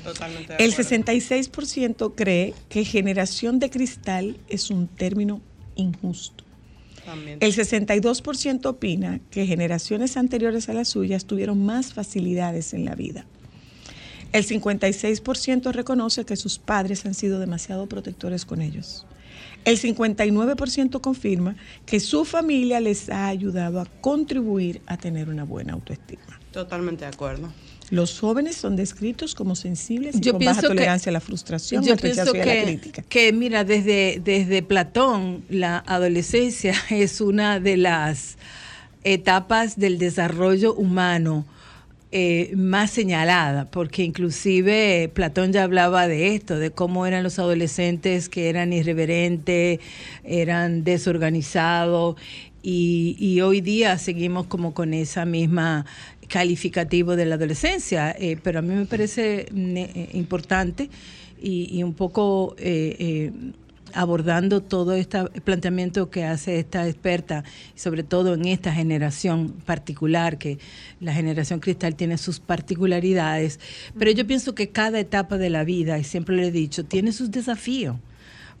[0.03, 0.89] Totalmente de El acuerdo.
[0.91, 5.41] 66% cree que generación de cristal es un término
[5.75, 6.43] injusto.
[7.05, 7.39] También.
[7.41, 13.25] El 62% opina que generaciones anteriores a las suyas tuvieron más facilidades en la vida.
[14.31, 19.05] El 56% reconoce que sus padres han sido demasiado protectores con ellos.
[19.65, 25.73] El 59% confirma que su familia les ha ayudado a contribuir a tener una buena
[25.73, 26.39] autoestima.
[26.51, 27.51] Totalmente de acuerdo.
[27.91, 31.83] Los jóvenes son descritos como sensibles y Yo con baja que- tolerancia a la frustración,
[31.83, 33.01] Yo al rechazo y a la crítica.
[33.03, 38.37] que, mira, desde, desde Platón, la adolescencia es una de las
[39.03, 41.45] etapas del desarrollo humano
[42.11, 48.29] eh, más señalada, porque inclusive Platón ya hablaba de esto, de cómo eran los adolescentes
[48.29, 49.79] que eran irreverentes,
[50.23, 52.15] eran desorganizados,
[52.61, 55.85] y, y hoy día seguimos como con esa misma
[56.27, 60.89] calificativo de la adolescencia, eh, pero a mí me parece eh, importante
[61.41, 63.31] y, y un poco eh, eh,
[63.93, 67.43] abordando todo este planteamiento que hace esta experta,
[67.75, 70.59] sobre todo en esta generación particular, que
[70.99, 73.59] la generación cristal tiene sus particularidades,
[73.97, 77.11] pero yo pienso que cada etapa de la vida, y siempre lo he dicho, tiene
[77.11, 77.95] sus desafíos.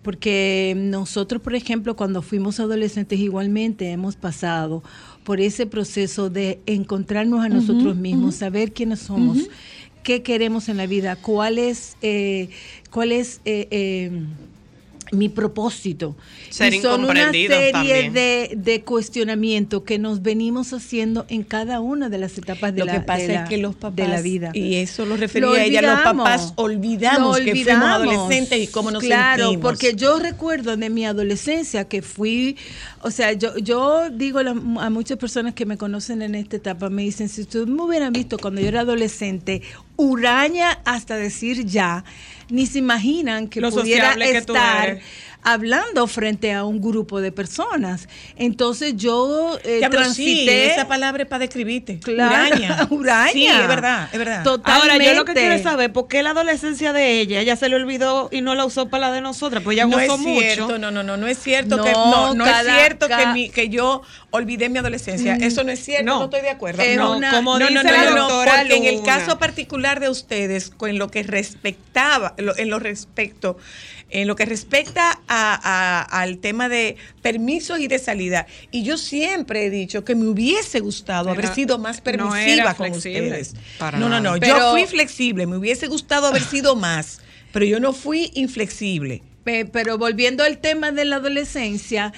[0.01, 4.81] Porque nosotros, por ejemplo, cuando fuimos adolescentes igualmente hemos pasado
[5.25, 9.49] por ese proceso de encontrarnos a nosotros mismos, saber quiénes somos,
[10.03, 12.49] qué queremos en la vida, cuál es, eh,
[12.89, 14.11] cuál es eh, eh,
[15.11, 16.15] mi propósito.
[16.49, 18.13] Ser y son una serie también.
[18.13, 22.85] de, de cuestionamientos que nos venimos haciendo en cada una de las etapas de, Lo
[22.85, 24.51] la, que pasa de la- es que los papás, de la vida.
[24.53, 28.91] y eso lo refería Lo ella, los papás olvidamos Lo que fuimos adolescentes y cómo
[28.91, 29.63] nos Claro, sentimos.
[29.63, 32.55] porque yo recuerdo de mi adolescencia que fui,
[33.01, 36.55] o sea, yo, yo digo a, la- a muchas personas que me conocen en esta
[36.57, 39.61] etapa, me dicen, si ustedes me hubieran visto cuando yo era adolescente,
[39.99, 42.05] huraña hasta decir ya,
[42.49, 44.99] ni se imaginan que Lo pudiera que estar.
[45.41, 48.07] Hablando frente a un grupo de personas.
[48.35, 50.65] Entonces yo eh, transité...
[50.65, 51.99] sí, esa palabra es para describirte.
[51.99, 52.87] Claro, Uraña.
[52.89, 53.31] uraña.
[53.31, 54.43] Sí, es verdad, es verdad.
[54.43, 54.91] Totalmente.
[54.93, 57.69] Ahora, yo lo que quiero es saber por qué la adolescencia de ella, ella se
[57.69, 60.19] le olvidó y no la usó para la de nosotras, pues ella no gozó es
[60.19, 60.41] mucho.
[60.41, 63.25] cierto, no, no, no, no es cierto No, que no, no cada- es cierto que,
[63.27, 65.35] mi- que yo olvidé mi adolescencia.
[65.35, 66.23] Eso no es cierto, no, No.
[66.25, 66.81] estoy de acuerdo.
[66.81, 69.03] Es no, una- como no, dice no, no, la no, no, doctora porque en el
[69.03, 73.57] caso particular de ustedes, con lo que respectaba, lo- en lo respecto,
[74.09, 75.59] en lo que respecta a-
[76.07, 78.47] a- al tema de permisos y de salida.
[78.71, 82.91] Y yo siempre he dicho que me hubiese gustado Pero haber sido más permisiva con
[82.91, 83.53] ustedes.
[83.77, 84.35] Para no, no, no.
[84.39, 85.45] Pero- yo fui flexible.
[85.47, 87.21] Me hubiese gustado haber sido más,
[87.53, 89.23] pero yo no fui inflexible.
[89.43, 92.11] Pe- Pero volviendo al tema de la adolescencia,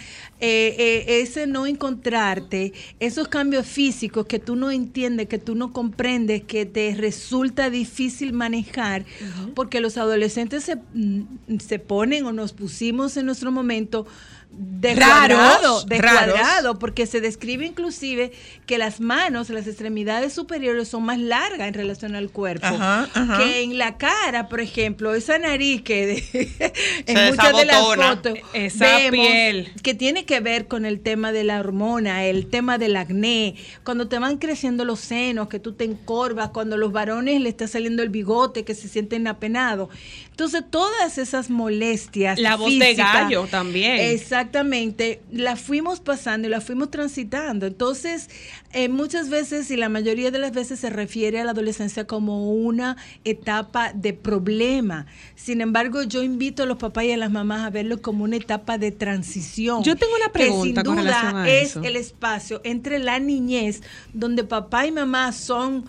[0.43, 5.71] eh, eh, ese no encontrarte, esos cambios físicos que tú no entiendes, que tú no
[5.71, 9.05] comprendes, que te resulta difícil manejar,
[9.53, 14.07] porque los adolescentes se, mm, se ponen o nos pusimos en nuestro momento
[14.53, 16.35] de Raros, cuadrado, de raros.
[16.35, 18.31] cuadrado, porque se describe inclusive
[18.65, 23.37] que las manos, las extremidades superiores son más largas en relación al cuerpo, Ajá, ajá.
[23.37, 26.73] que en la cara, por ejemplo, esa nariz que de-
[27.07, 29.71] en Se muchas de las fotos Esa vemos piel.
[29.81, 34.09] que tiene que ver con el tema de la hormona, el tema del acné, cuando
[34.09, 38.03] te van creciendo los senos, que tú te encorvas, cuando los varones le está saliendo
[38.03, 39.89] el bigote, que se sienten apenados.
[40.31, 42.39] Entonces, todas esas molestias.
[42.39, 43.99] La voz de gallo también.
[44.41, 47.67] Exactamente, la fuimos pasando y la fuimos transitando.
[47.67, 48.27] Entonces,
[48.73, 52.51] eh, muchas veces y la mayoría de las veces se refiere a la adolescencia como
[52.51, 55.05] una etapa de problema.
[55.35, 58.37] Sin embargo, yo invito a los papás y a las mamás a verlo como una
[58.37, 59.83] etapa de transición.
[59.83, 63.19] Yo tengo una que sin pregunta con duda relación a es el espacio entre la
[63.19, 65.85] niñez, donde papá y mamá son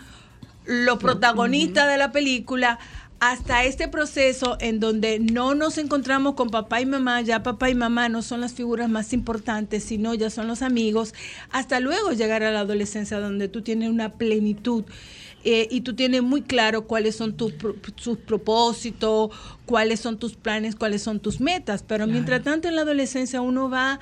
[0.66, 2.78] los protagonistas de la película
[3.24, 7.74] hasta este proceso en donde no nos encontramos con papá y mamá, ya papá y
[7.76, 11.14] mamá no son las figuras más importantes, sino ya son los amigos,
[11.52, 14.82] hasta luego llegar a la adolescencia donde tú tienes una plenitud
[15.44, 19.30] eh, y tú tienes muy claro cuáles son tus, pro- sus propósitos,
[19.66, 23.70] cuáles son tus planes, cuáles son tus metas, pero mientras tanto en la adolescencia uno
[23.70, 24.00] va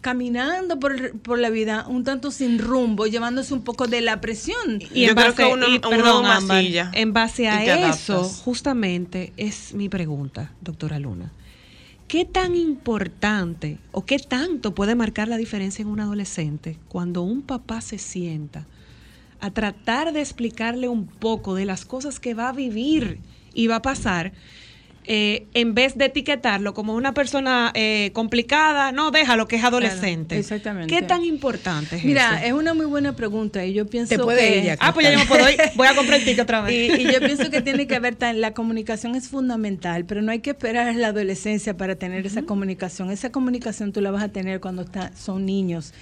[0.00, 4.80] caminando por, por la vida un tanto sin rumbo, llevándose un poco de la presión.
[4.94, 7.48] Y Yo en creo base, que uno- y, uno perdón, una Ámbar, silla en base
[7.48, 11.32] a eso, justamente es mi pregunta, doctora Luna.
[12.08, 17.42] ¿Qué tan importante o qué tanto puede marcar la diferencia en un adolescente cuando un
[17.42, 18.66] papá se sienta
[19.40, 23.20] a tratar de explicarle un poco de las cosas que va a vivir
[23.54, 24.32] y va a pasar?
[25.04, 30.36] Eh, en vez de etiquetarlo como una persona eh, complicada, no, déjalo que es adolescente.
[30.36, 30.94] Claro, exactamente.
[30.94, 32.46] ¿Qué tan importante es Mira, eso?
[32.46, 34.58] es una muy buena pregunta y yo pienso Te puede que...
[34.60, 34.76] ella.
[34.78, 35.56] Ah, pues ya yo me puedo ir.
[35.74, 36.74] Voy a comprar el ticket otra vez.
[36.74, 40.30] Y, y yo pienso que tiene que ver, tan- la comunicación es fundamental, pero no
[40.32, 43.10] hay que esperar a la adolescencia para tener esa comunicación.
[43.10, 45.92] Esa comunicación tú la vas a tener cuando está, son niños.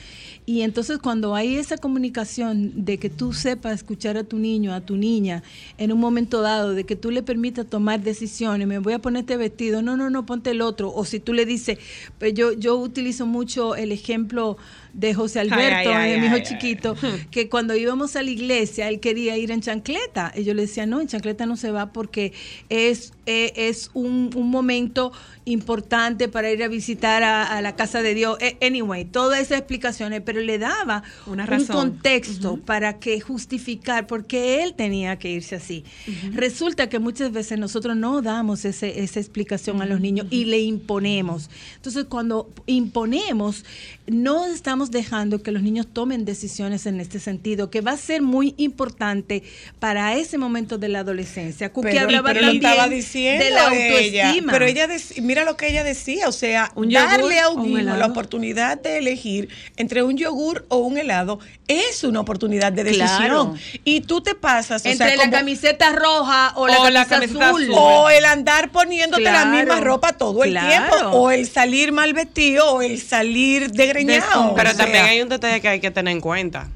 [0.49, 4.81] Y entonces cuando hay esa comunicación de que tú sepas escuchar a tu niño, a
[4.81, 5.43] tu niña,
[5.77, 9.25] en un momento dado, de que tú le permitas tomar decisiones, me voy a poner
[9.25, 10.91] este vestido, no, no, no, ponte el otro.
[10.91, 11.77] O si tú le dices,
[12.19, 14.57] pues yo, yo utilizo mucho el ejemplo
[14.95, 16.97] de José Alberto, ay, ay, de mi hijo chiquito,
[17.31, 20.33] que cuando íbamos a la iglesia, él quería ir en chancleta.
[20.35, 22.33] Y yo le decía, no, en chancleta no se va porque
[22.71, 25.13] es, eh, es un, un momento
[25.49, 28.37] importante para ir a visitar a, a la casa de Dios.
[28.41, 31.77] Eh, Anyway, todas esas explicaciones, pero le daba Una un razón.
[31.77, 35.85] contexto para que justificar por qué él tenía que irse así.
[36.33, 40.59] Resulta que muchas veces nosotros no damos ese- esa explicación a los niños y le
[40.61, 41.49] imponemos.
[41.77, 43.65] Entonces, cuando imponemos,
[44.07, 48.23] no estamos dejando que los niños tomen decisiones en este sentido, que va a ser
[48.23, 49.43] muy importante
[49.79, 51.73] para ese momento de la adolescencia.
[51.73, 54.27] Pero, hablaba pero lo también estaba diciendo de la ella.
[54.27, 54.53] autoestima.
[54.53, 57.69] Pero ella dec- mira lo que ella decía, o sea, Un darle a un un
[57.69, 57.99] hijo helado.
[57.99, 63.09] la oportunidad de elegir entre un yogur o un helado es una oportunidad de decisión.
[63.19, 63.55] Claro.
[63.85, 67.05] Y tú te pasas, o entre sea, la como- camiseta roja o la O la
[67.07, 67.63] camisa camiseta azul.
[67.65, 67.75] azul.
[67.79, 70.69] o el andar poniéndote la Claro, misma ropa todo el claro.
[70.97, 74.55] tiempo, o el salir mal vestido, o el salir degreñado.
[74.55, 76.69] Pero o también hay un detalle que hay que tener en cuenta,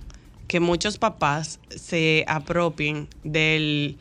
[0.47, 3.97] que muchos papás se apropien del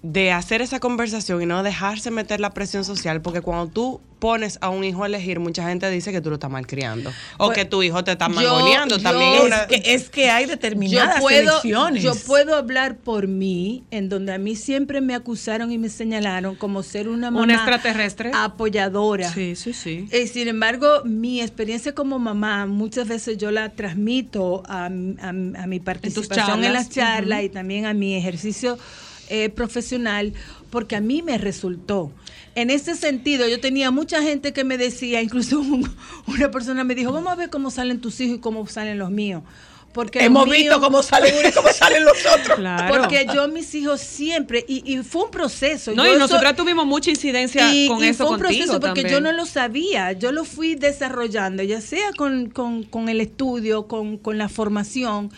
[0.00, 4.58] de hacer esa conversación y no dejarse meter la presión social, porque cuando tú pones
[4.60, 7.58] a un hijo a elegir, mucha gente dice que tú lo estás malcriando o Pues,
[7.58, 8.96] que tu hijo te está yo- mangoneando.
[8.96, 12.02] yo- También es es, una- que, es que hay yo determinadas puedo, elecciones.
[12.04, 16.54] yo puedo hablar por mí, en donde a mí siempre me acusaron y me señalaron
[16.54, 18.30] como ser una mamá Una extraterrestre.
[18.34, 19.32] apoyadora.
[19.32, 20.06] Sí, sí, sí.
[20.12, 25.32] Eh, sin embargo, mi experiencia como mamá, muchas veces yo la transmito a, a- a
[25.66, 27.42] mi participación en, las charlas.
[27.42, 28.78] y también a mi ejercicio
[29.28, 30.32] eh, profesional,
[30.70, 32.12] porque a mí me resultó.
[32.54, 35.88] En ese sentido, yo tenía mucha gente que me decía, incluso un-
[36.26, 39.10] una persona me dijo, vamos a ver cómo salen tus hijos y cómo salen los
[39.10, 39.42] míos.
[39.92, 42.58] Porque Hemos visto cómo salen unos y cómo salen los otros.
[42.58, 42.94] Claro.
[42.94, 45.92] Porque yo a mis hijos siempre, y, y fue un proceso.
[45.94, 48.58] no, yo y eso- nosotras tuvimos mucha incidencia y, con y eso fue un contigo
[48.66, 49.08] proceso porque también.
[49.08, 53.88] yo no lo sabía, yo lo fui desarrollando, ya sea con, con- con el estudio,
[53.88, 55.32] con, con la formación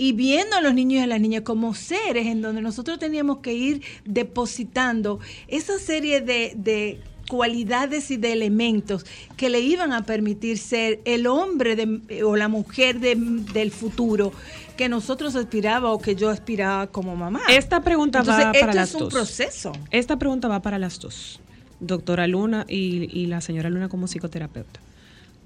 [0.00, 3.38] y viendo a los niños y a las niñas como seres en donde nosotros teníamos
[3.38, 9.04] que ir depositando esa serie de, de cualidades y de elementos
[9.36, 13.14] que le iban a permitir ser el hombre de- o la mujer de-
[13.52, 14.32] del futuro
[14.76, 17.40] que nosotros aspiraba o que yo aspiraba como mamá.
[17.50, 19.12] Esta pregunta Entonces, va esto para las es un dos.
[19.12, 19.72] proceso.
[19.90, 21.40] Esta pregunta va para las dos,
[21.78, 24.80] doctora Luna y, y la señora Luna como psicoterapeuta.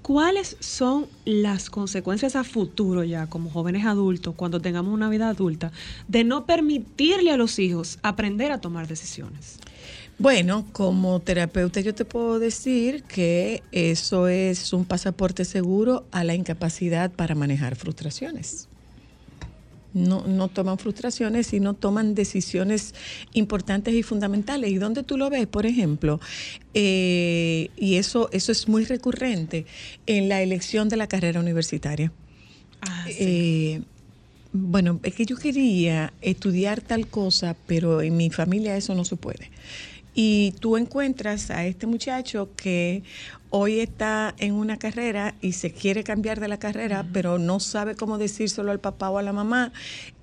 [0.05, 5.71] ¿Cuáles son las consecuencias a futuro ya como jóvenes adultos, cuando tengamos una vida adulta,
[6.07, 9.57] de no permitirle a los hijos aprender a tomar decisiones?
[10.19, 16.35] Bueno, como terapeuta yo te puedo decir que eso es un pasaporte seguro a la
[16.35, 18.67] incapacidad para manejar frustraciones.
[19.95, 22.93] No, no toman frustraciones y no toman decisiones
[23.33, 24.69] importantes y fundamentales.
[24.69, 25.47] ¿Y dónde tú lo ves?
[25.47, 26.19] Por ejemplo,
[26.73, 29.65] eh, y eso, eso es muy recurrente
[30.05, 32.11] en la elección de la carrera universitaria.
[33.07, 33.81] Eh,
[34.51, 39.15] bueno, es que yo quería estudiar tal cosa, pero en mi familia eso no se
[39.15, 39.49] puede.
[40.13, 43.03] Y tú encuentras a este muchacho que
[43.57, 47.95] hoy está en una carrera y se quiere cambiar de la carrera, pero no sabe
[47.95, 49.71] cómo decírselo al papá o a la mamá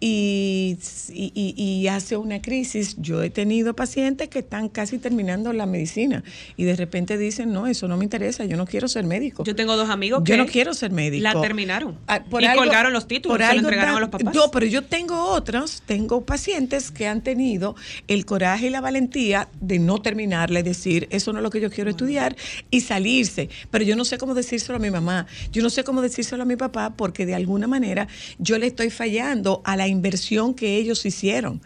[0.01, 0.77] y,
[1.15, 2.97] y- hace una crisis.
[2.99, 6.23] Yo he tenido pacientes que están casi terminando la medicina
[6.57, 9.45] y de repente dicen, no, eso no me interesa, yo no quiero ser médico.
[9.45, 11.23] Yo tengo dos amigos Yo que no quiero ser médico.
[11.23, 11.99] La terminaron.
[12.07, 14.11] Ah, por y algo- colgaron los títulos, por se lo algo entregaron da- a los
[14.11, 14.35] papás.
[14.35, 17.77] No, pero yo tengo otros, tengo pacientes que han tenido
[18.09, 21.71] el coraje y la valentía de no terminarle, decir, eso no es lo que yo
[21.71, 22.37] quiero estudiar
[22.71, 22.83] y
[23.71, 26.47] Pero yo no sé cómo decírselo a mi mamá, yo no sé cómo decírselo a
[26.47, 28.09] mi papá, porque de alguna manera
[28.39, 31.61] yo le estoy fallando a la inversión que ellos hicieron.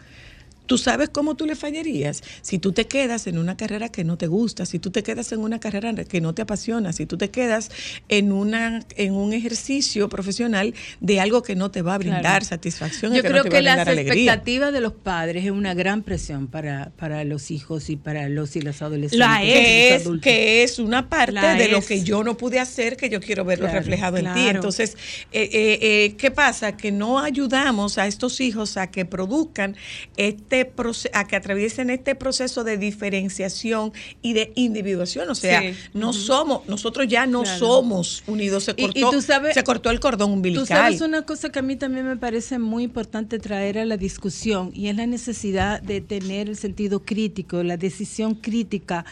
[0.67, 2.21] ¿Tú sabes cómo tú le fallarías?
[2.41, 5.31] Si tú te quedas en una carrera que no te gusta, si tú te quedas
[5.31, 7.71] en una carrera que no te apasiona, si tú te quedas
[8.09, 12.45] en, una, en un ejercicio profesional de algo que no te va a brindar Claro.
[12.45, 15.51] satisfacción, Yo que creo no te que va a las expectativas de los padres es
[15.51, 19.19] una gran presión para, para los hijos y para los y las adolescentes.
[19.19, 20.23] La los es, adultos.
[20.23, 23.45] que es una parte La de lo que yo no pude hacer, que yo quiero
[23.45, 24.47] verlo Claro, reflejado en ti.
[24.49, 24.97] Entonces,
[25.31, 26.75] eh, eh, eh, ¿qué pasa?
[26.75, 29.75] Que no ayudamos a estos hijos a que produzcan
[30.17, 33.91] este proceso, a que atraviesen este proceso de diferenciación
[34.21, 35.29] y de individuación.
[35.29, 35.73] O sea, Sí.
[35.93, 37.59] no somos, nosotros ya no Claro.
[37.59, 38.63] somos unidos.
[38.65, 40.63] Se Y- y cortó, tú sabes- se cortó el cordón umbilical.
[40.63, 43.97] Tú sabes una cosa que a mí también me parece muy importante traer a la
[43.97, 49.05] discusión y es la necesidad de tener el sentido crítico, la decisión crítica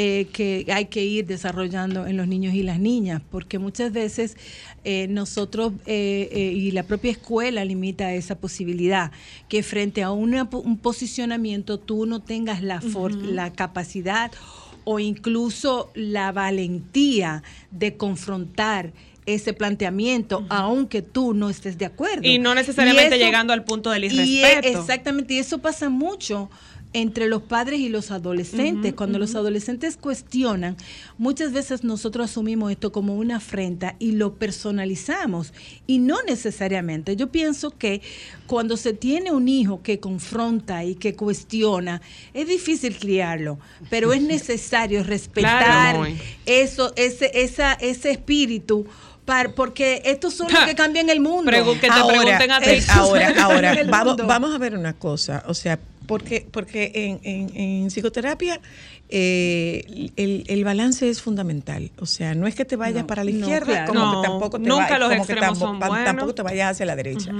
[0.00, 4.36] eh, que hay que ir desarrollando en los niños y las niñas, porque muchas veces
[4.84, 9.10] eh, nosotros eh, y la propia escuela limita esa posibilidad,
[9.48, 14.30] que frente a una un posicionamiento tú no tengas la, for- la capacidad
[14.84, 17.42] o incluso la valentía
[17.72, 18.92] de confrontar
[19.26, 22.22] ese planteamiento, aunque tú no estés de acuerdo.
[22.26, 24.68] Y no necesariamente eso- llegando al punto del y, irrespeto.
[24.68, 26.48] eh, exactamente, y eso pasa mucho
[26.94, 28.94] entre los padres y los adolescentes.
[28.94, 30.76] Cuando los adolescentes cuestionan,
[31.18, 35.52] muchas veces nosotros asumimos esto como una afrenta y lo personalizamos.
[35.86, 37.14] Y no necesariamente.
[37.16, 38.00] Yo pienso que
[38.46, 42.00] cuando se tiene un hijo que confronta y que cuestiona,
[42.32, 43.58] es difícil criarlo,
[43.90, 45.64] pero es necesario respetar
[45.94, 46.06] Claro,
[46.46, 48.86] eso, ese, esa, ese espíritu.
[49.54, 51.50] porque estos son los que cambian el mundo.
[51.52, 52.70] Pregu- que te pregunten a ti.
[52.90, 55.78] ahora, ahora, vamos, vamos a ver una cosa, o sea,
[56.08, 58.60] porque, porque en, en- en psicoterapia
[59.10, 63.24] eh, el, el balance es fundamental, o sea, no es que te vayas No, para
[63.24, 63.92] la no, izquierda claro.
[63.92, 66.04] como No, que tampoco te nunca va- los como que son buenos.
[66.04, 67.30] tampoco te vayas hacia la derecha.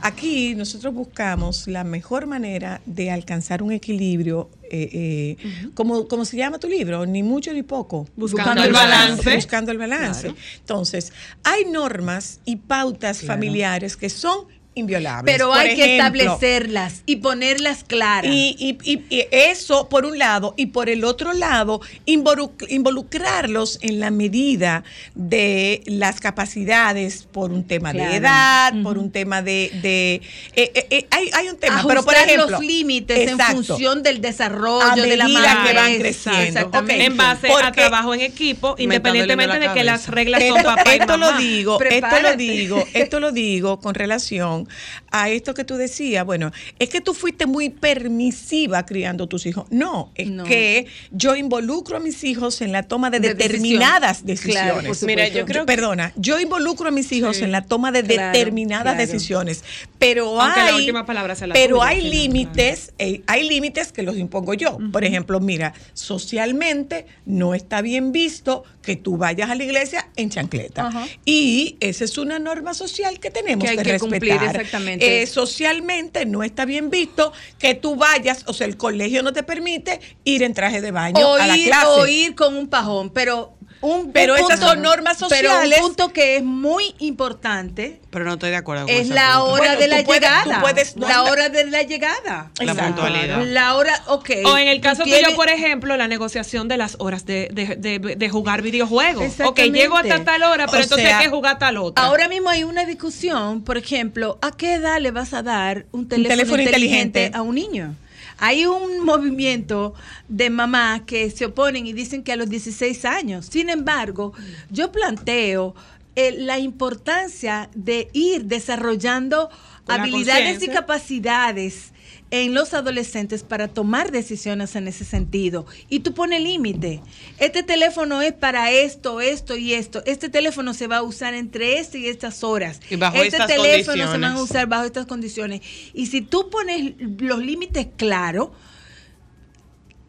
[0.00, 6.36] Aquí nosotros buscamos la mejor manera de alcanzar un equilibrio, eh, eh, como, como se
[6.36, 8.06] llama tu libro, ni mucho ni poco.
[8.16, 9.34] Buscando el balance.
[9.34, 10.32] Buscando el balance.
[10.60, 11.12] Entonces,
[11.44, 14.46] hay normas y pautas familiares que son
[14.80, 15.32] inviolables.
[15.32, 18.30] Pero Por hay que establecerlas y ponerlas claras.
[18.32, 23.78] y, y- y- y eso por un lado, y por el otro lado, involuc- involucrarlos
[23.82, 29.70] en la medida de las capacidades por un tema de edad, por un tema de...
[29.82, 30.20] de-
[30.56, 32.48] eh, eh, eh, hay, hay un tema, pero por ejemplo...
[32.50, 33.58] los límites Exacto.
[33.58, 35.68] en función del desarrollo A de la madre.
[35.70, 36.40] que van creciendo.
[36.42, 36.94] Exactamente.
[37.02, 37.06] Ok.
[37.10, 40.98] en base a trabajo en equipo, independientemente de que las reglas son Esto, papá y
[40.98, 44.68] esto lo digo, esto lo digo, esto lo digo con relación
[45.10, 46.24] a esto que tú decías.
[46.24, 49.66] Bueno, es que tú fuiste muy permisiva criando a tus hijos.
[49.70, 50.44] No, es No.
[50.44, 54.52] que yo involucro a mis hijos en la toma de, De determinadas decisión.
[54.52, 54.98] Claro, decisiones.
[54.98, 58.02] por Mira, yo creo que- perdona, yo involucro a mis hijos en la toma de
[58.04, 58.98] Claro, determinadas claro.
[58.98, 59.64] decisiones,
[59.98, 63.92] pero Aunque la hay última palabra sea la pero tuya, hay límites, eh, hay límites
[63.92, 64.78] que los impongo yo.
[64.92, 70.30] Por ejemplo, mira, socialmente no está bien visto que tú vayas a la iglesia en
[70.30, 70.90] chancleta.
[71.24, 74.10] Y esa es una norma social que tenemos Que que, hay que respetar.
[74.38, 74.49] cumplir.
[74.50, 75.22] Exactamente.
[75.22, 79.42] Eh, socialmente no está bien visto que tú vayas, o sea, el colegio no te
[79.42, 81.86] permite ir en traje de baño o a la clase.
[81.86, 85.78] o ir con un pajón, pero un Pero un esas son normas Pero sociales.
[85.80, 89.44] un punto que es muy importante Pero no estoy de acuerdo con es la punto.
[89.52, 90.54] hora Bueno, de tú la puedes- llegada.
[90.54, 92.50] tú puedes no la hora de la llegada.
[92.58, 92.84] La Exacto.
[93.02, 93.42] puntualidad.
[93.46, 94.30] La hora, ok.
[94.44, 98.16] O en el caso tuyo, por ejemplo, la negociación de las horas de, de- de-
[98.16, 99.40] de jugar videojuegos.
[99.44, 102.04] Ok, llego hasta tal hora, pero O entonces sea, hay que jugar tal otra.
[102.04, 106.08] Ahora mismo hay una discusión, por ejemplo, ¿a qué edad le vas a dar un
[106.08, 107.36] teléfono, teléfono inteligente, inteligente.
[107.38, 107.94] a un niño?
[108.42, 109.92] Hay un movimiento
[110.28, 113.46] de mamás que se oponen y dicen que a los 16 años.
[113.46, 114.32] Sin embargo,
[114.70, 115.74] yo planteo
[116.16, 119.50] eh, la importancia de ir desarrollando
[119.86, 121.92] habilidades y capacidades
[122.30, 125.66] en los adolescentes para tomar decisiones en ese sentido.
[125.88, 127.00] Y tú pones límite.
[127.38, 130.02] Este teléfono es para esto, esto y esto.
[130.06, 132.80] Este teléfono se va a usar entre este y estas horas.
[132.88, 134.20] Y bajo este estas teléfono se condiciones.
[134.20, 135.60] van a usar bajo estas condiciones.
[135.92, 138.50] Y si tú pones los límites claros,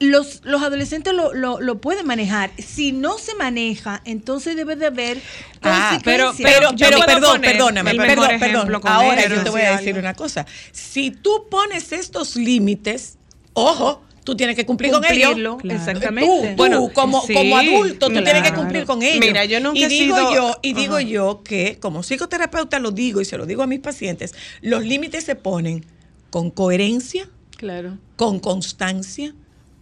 [0.01, 2.51] los, los adolescentes lo, lo, lo pueden manejar.
[2.57, 5.21] Si no se maneja, entonces debe de haber
[5.61, 6.59] Ah, pero, consecuencias.
[6.59, 8.81] pero, Yo pero perdón, perdóname, perdón, perdón.
[8.83, 10.45] Ahora yo te voy a decir una cosa.
[10.71, 13.17] Si tú pones estos límites,
[13.53, 15.35] ojo, tú tienes que cumplir con ellos.
[15.61, 16.29] Tú, exactamente.
[16.29, 19.19] tú, Bueno, como, sí, como adulto, tú tienes que cumplir con ellos.
[19.19, 22.91] Mira, yo nunca y he digo sido- yo, y digo yo que como psicoterapeuta lo
[22.91, 25.85] digo y se lo digo a mis pacientes, los límites se ponen
[26.31, 27.97] con coherencia, Claro.
[28.15, 29.35] con constancia,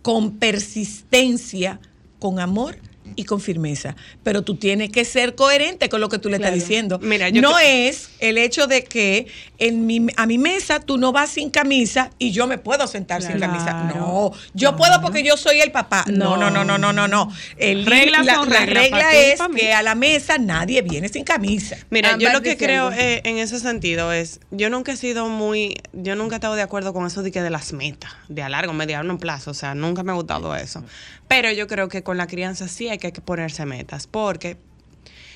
[0.10, 1.80] con persistencia,
[2.18, 2.78] con amor
[3.16, 3.96] y con firmeza.
[4.24, 6.56] Pero tú tienes que ser coherente con lo que tú le Claro.
[6.56, 7.00] estás diciendo.
[7.00, 11.12] Mira, yo no es el hecho de que en mi, a mi mesa tú no
[11.12, 13.92] vas sin camisa y yo me puedo sentar sin camisa.
[13.96, 16.06] No, yo puedo porque yo soy el papá.
[16.08, 17.32] No, no, no, no, no, no, no.
[17.58, 21.78] El, la, regla es que a la mesa nadie viene sin camisa.
[21.90, 25.76] Mira, yo lo que creo eh, en ese sentido es, yo nunca he sido muy,
[25.94, 28.50] yo nunca he estado de acuerdo con eso de que de las metas, de a
[28.50, 30.84] largo, mediano plazo, o sea, nunca me ha gustado eso.
[31.28, 34.58] Pero yo creo que con la crianza sí hay que ponerse metas, porque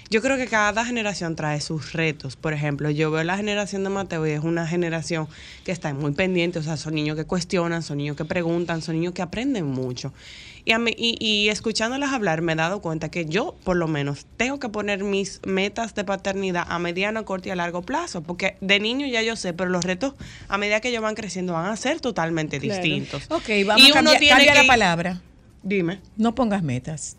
[0.10, 2.36] yo creo que cada generación trae sus retos.
[2.36, 5.28] Por ejemplo, yo veo la generación de Mateo y es una generación
[5.66, 8.96] que está muy pendiente, o sea, son niños que cuestionan, son niños que preguntan, son
[8.96, 10.14] niños que aprenden mucho.
[10.66, 13.88] Y, a mí, y, y escuchándolas hablar me he dado cuenta que yo, por lo
[13.88, 18.22] menos, tengo que poner mis metas de paternidad a mediano, corto y a largo plazo,
[18.22, 20.14] porque de niño ya yo sé, pero los retos
[20.48, 22.82] a medida que ellos van creciendo van a ser totalmente Claro.
[22.82, 23.24] distintos.
[23.30, 25.22] Ok, vamos Y a cambiar, cambia que la palabra.
[25.64, 26.00] Dime.
[26.18, 27.18] No pongas metas.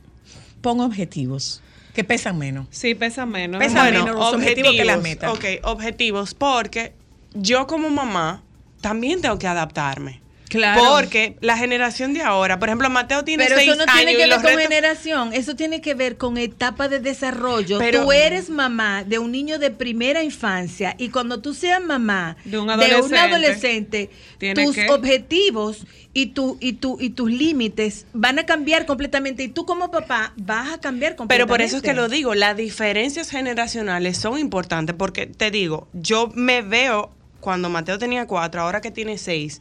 [0.65, 1.61] Pon objetivos
[1.93, 2.67] que pesan menos.
[2.71, 3.59] Sí, pesa menos.
[3.59, 5.31] Pesa menos los objetivos que las metas.
[5.31, 6.95] Ok, objetivos, porque
[7.35, 8.43] yo como mamá
[8.81, 10.23] también tengo que adaptarme.
[10.49, 10.83] Claro.
[10.91, 14.27] Porque la generación de ahora, por ejemplo, Mateo tiene Pero seis eso no tiene que
[14.27, 17.79] ver con retos- generación, eso tiene que ver con etapa de desarrollo.
[17.79, 22.37] Pero- tú eres mamá de un niño de primera infancia y cuando tú seas mamá
[22.45, 24.11] De un un adolescente,
[24.55, 29.49] tus que- objetivos y, tu, y, tu, y tus límites van a cambiar completamente y
[29.49, 31.27] tú como papá vas a cambiar completamente.
[31.35, 35.89] Pero por eso es que lo digo, las diferencias generacionales son importantes porque te digo,
[35.95, 39.61] yo me veo cuando Mateo tenía cuatro, ahora que tiene seis,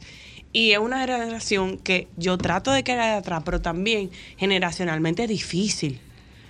[0.54, 5.28] y es una generación que yo trato de quedar de atrás, pero también generacionalmente es
[5.28, 6.00] difícil.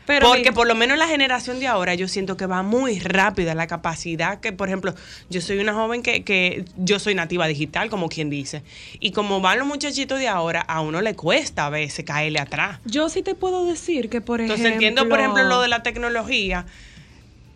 [0.06, 3.54] Pero Porque por lo menos la generación de ahora yo siento que va muy rápida
[3.54, 4.94] la capacidad que, por ejemplo,
[5.30, 8.62] yo soy una joven que, que yo soy nativa digital, como quien dice.
[9.00, 12.80] Y como van los muchachitos de ahora, a uno le cuesta a veces caerle atrás.
[12.84, 14.56] Yo sí te puedo decir que, por ejemplo...
[14.56, 16.66] Entonces entiendo, por ejemplo, lo de la tecnología.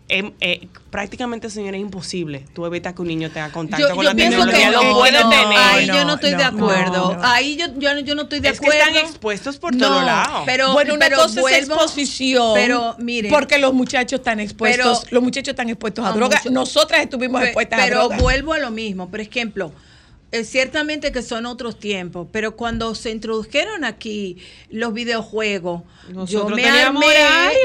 [0.09, 4.03] Em, eh, prácticamente, señora, es imposible tú evitas que un niño tenga contacto Yo, con
[4.03, 4.71] yo la pienso que tecnología.
[4.71, 5.45] no, lo puede no, tener.
[5.57, 7.13] ahí no, yo no estoy de no, acuerdo.
[7.15, 7.23] no.
[7.23, 8.87] Ahí yo, yo, yo no estoy de Es que acuerdo.
[8.87, 10.41] están expuestos por todos lados.
[10.45, 12.53] Pero, bueno, una pero cosa es vuelvo- exposición.
[12.55, 16.37] Pero mire, Porque los muchachos están expuestos, Pero- los muchachos están expuestos a, A droga.
[16.37, 18.17] mucho- Nosotras estuvimos Pe- expuestas pero a droga.
[18.17, 19.09] vuelvo a lo mismo.
[19.09, 19.71] Por ejemplo,
[20.31, 24.37] eh, ciertamente que son otros tiempos, pero cuando se introdujeron aquí
[24.71, 25.83] los videojuegos,
[26.25, 27.05] yo me armé,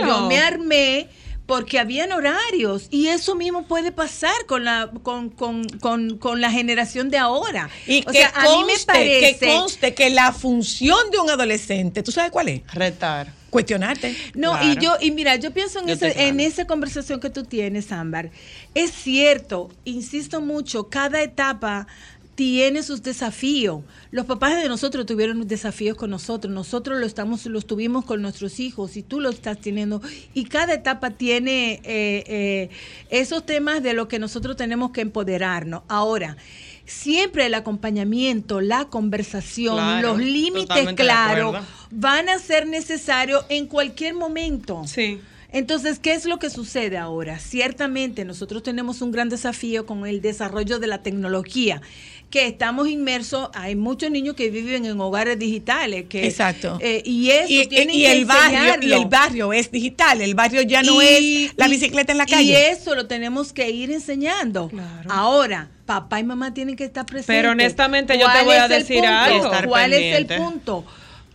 [0.07, 1.09] yo me armé
[1.47, 6.51] porque habían horarios y eso mismo puede pasar con la con, con, con, con la
[6.51, 7.69] generación de ahora.
[7.87, 11.19] Y o que, sea, a mí me conste, parece que conste que la función de
[11.19, 12.63] un adolescente, ¿tú sabes cuál es?
[12.73, 13.33] Retar.
[13.51, 14.17] Cuestionarte.
[14.35, 14.67] No, Claro.
[14.73, 17.93] y yo, y mira, yo pienso en, Yo ese- en esa conversación que tú tienes,
[17.93, 18.31] Ámbar.
[18.75, 21.87] Es cierto, insisto mucho, cada etapa
[22.35, 23.83] tiene sus desafíos.
[24.11, 28.61] Los papás de nosotros tuvieron desafíos con nosotros, nosotros lo estamos, los tuvimos con nuestros
[28.61, 30.03] hijos y tú lo estás teniendo.
[30.35, 32.71] Y cada etapa tiene eh, eh,
[33.11, 35.83] esos temas de los que nosotros tenemos que empoderarnos.
[35.89, 36.37] Ahora,
[36.87, 41.57] siempre el acompañamiento, la conversación, Claro, los límites claros
[41.91, 44.83] van a ser necesarios en cualquier momento.
[44.87, 45.21] Sí.
[45.55, 47.39] Entonces, ¿qué es lo que sucede ahora?
[47.39, 51.81] Ciertamente nosotros tenemos un gran desafío con el desarrollo de la tecnología,
[52.35, 56.79] que estamos inmersos, hay muchos niños que viven en hogares digitales, que Exacto.
[56.81, 60.35] eh, y eso y, tienen y que el barrio y el barrio es digital el
[60.35, 63.53] barrio ya no Y- es la y- bicicleta en la Y calle eso lo tenemos
[63.53, 64.69] que ir enseñando.
[64.69, 65.09] Claro.
[65.13, 67.37] Ahora, papá y mamá tienen que estar presentes.
[67.37, 69.09] Pero honestamente yo te ¿Cuál voy a decir punto?
[69.53, 69.69] algo.
[69.69, 70.85] ¿Cuál es el punto?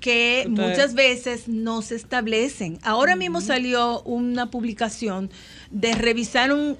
[0.01, 2.77] Que Ustedes- muchas veces no se establecen.
[2.83, 5.29] Ahora mismo salió una publicación
[5.71, 6.77] de revisaron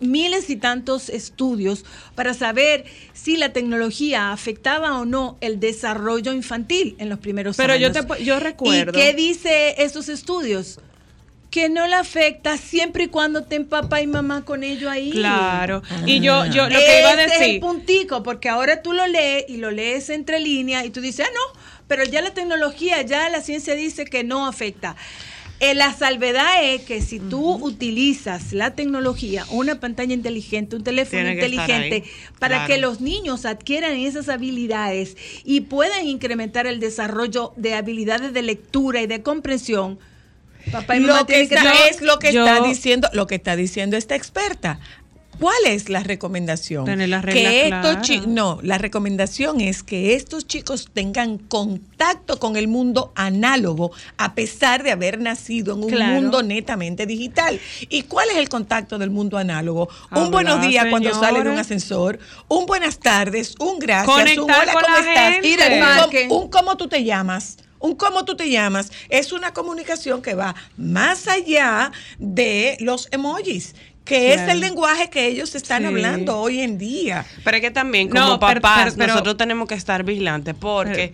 [0.00, 1.84] miles y tantos estudios
[2.14, 7.76] para saber si la tecnología afectaba o no el desarrollo infantil en los primeros Pero
[7.76, 8.06] yo años.
[8.06, 8.98] te yo recuerdo.
[8.98, 10.78] ¿Y qué dice esos estudios?
[11.50, 15.10] Que no le afecta siempre y cuando estén papá y mamá con ello ahí.
[15.10, 15.82] Claro.
[16.06, 17.60] Y yo, yo lo que iba a Ese es el decir.
[17.60, 21.32] puntico, porque ahora tú lo lees y lo lees entre líneas y tú dices, ah,
[21.34, 24.94] no, pero ya la tecnología, ya la ciencia dice que no afecta.
[25.60, 31.22] Eh, la salvedad es que si tú utilizas la tecnología, una pantalla inteligente, un teléfono
[31.22, 32.04] Tiene que inteligente,
[32.38, 32.66] para claro.
[32.72, 39.02] que los niños adquieran esas habilidades y puedan incrementar el desarrollo de habilidades de lectura
[39.02, 39.98] y de comprensión,
[40.72, 43.26] papá y mamá lo que que está, estar- es lo que yo- está diciendo lo
[43.26, 44.80] que está diciendo esta experta
[45.40, 46.84] ¿Cuál es la recomendación?
[46.84, 48.26] Tener las reglas que estos claras.
[48.28, 54.82] no, la recomendación es que estos chicos tengan contacto con el mundo análogo a pesar
[54.82, 56.20] de haber nacido en un Claro.
[56.20, 57.58] mundo netamente digital.
[57.88, 59.88] ¿Y cuál es el contacto del mundo análogo?
[60.10, 62.18] un Hablar, buenos días cuando sale de un ascensor,
[62.48, 65.32] un buenas tardes, un gracias, un hola, ¿cómo estás?
[65.34, 65.48] gente.
[65.48, 67.56] Ir al un, un cómo tú te llamas.
[67.82, 73.74] Un cómo tú te llamas es una comunicación que va más allá de los emojis,
[74.04, 75.88] que es el lenguaje que ellos están Sí.
[75.88, 77.24] hablando hoy en día.
[77.44, 81.12] Pero es que también como No, papás pero- pero- nosotros tenemos que estar vigilantes porque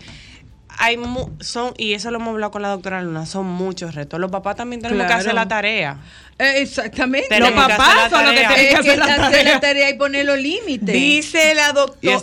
[0.79, 4.21] hay mu- son y eso lo hemos hablado con la doctora Luna, son muchos retos.
[4.21, 5.99] Los papás también tenemos que hacer la tarea.
[6.39, 7.29] Eh, exactamente.
[7.29, 9.55] Tenemos Los hacer papás son los que tienen que Es que hacer la hacer tarea.
[9.55, 10.95] la tarea y poner los límites.
[10.95, 12.21] Dice la doctora.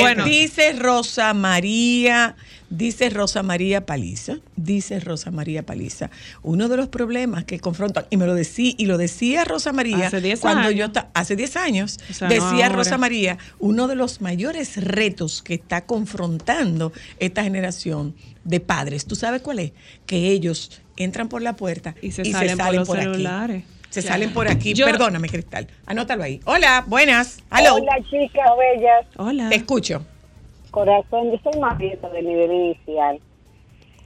[0.00, 0.24] Bueno.
[0.24, 2.36] dice Rosa María,
[2.70, 6.10] dice Rosa María Paliza, dice Rosa María Paliza,
[6.42, 10.06] uno de los problemas que confrontan, y me lo decía, y lo decía Rosa María
[10.06, 10.74] Hace 10 cuando años.
[10.78, 12.68] yo ta- hace 10 años, O sea, no decía.
[12.70, 18.14] Rosa María, uno de los mayores retos que está confrontando esta generación
[18.44, 19.72] de padres, ¿tú sabes cuál es?
[20.06, 23.00] Que ellos entran por la puerta Y se salen por los aquí.
[23.02, 23.64] celulares.
[23.90, 24.14] Se Claro.
[24.14, 24.72] salen por aquí.
[24.74, 25.66] Yo- Perdóname, Cristal.
[25.84, 26.40] Anótalo ahí.
[26.44, 27.38] Hola, buenas.
[27.50, 29.48] Hola chicas bellas, Hola.
[29.48, 30.06] Te escucho.
[30.70, 33.20] Corazón, yo soy maestra de nivel inicial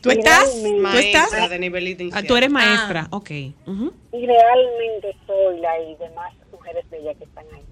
[0.01, 0.45] ¿Tú estás?
[0.45, 0.77] Realmente.
[0.77, 1.51] ¿Tú Maestra estás?
[1.51, 2.27] de nivel Ah, inicial.
[2.27, 3.31] tú eres maestra, ok.
[3.67, 3.93] Ujú.
[4.12, 7.65] y realmente soy la y demás mujeres bellas que están ahí.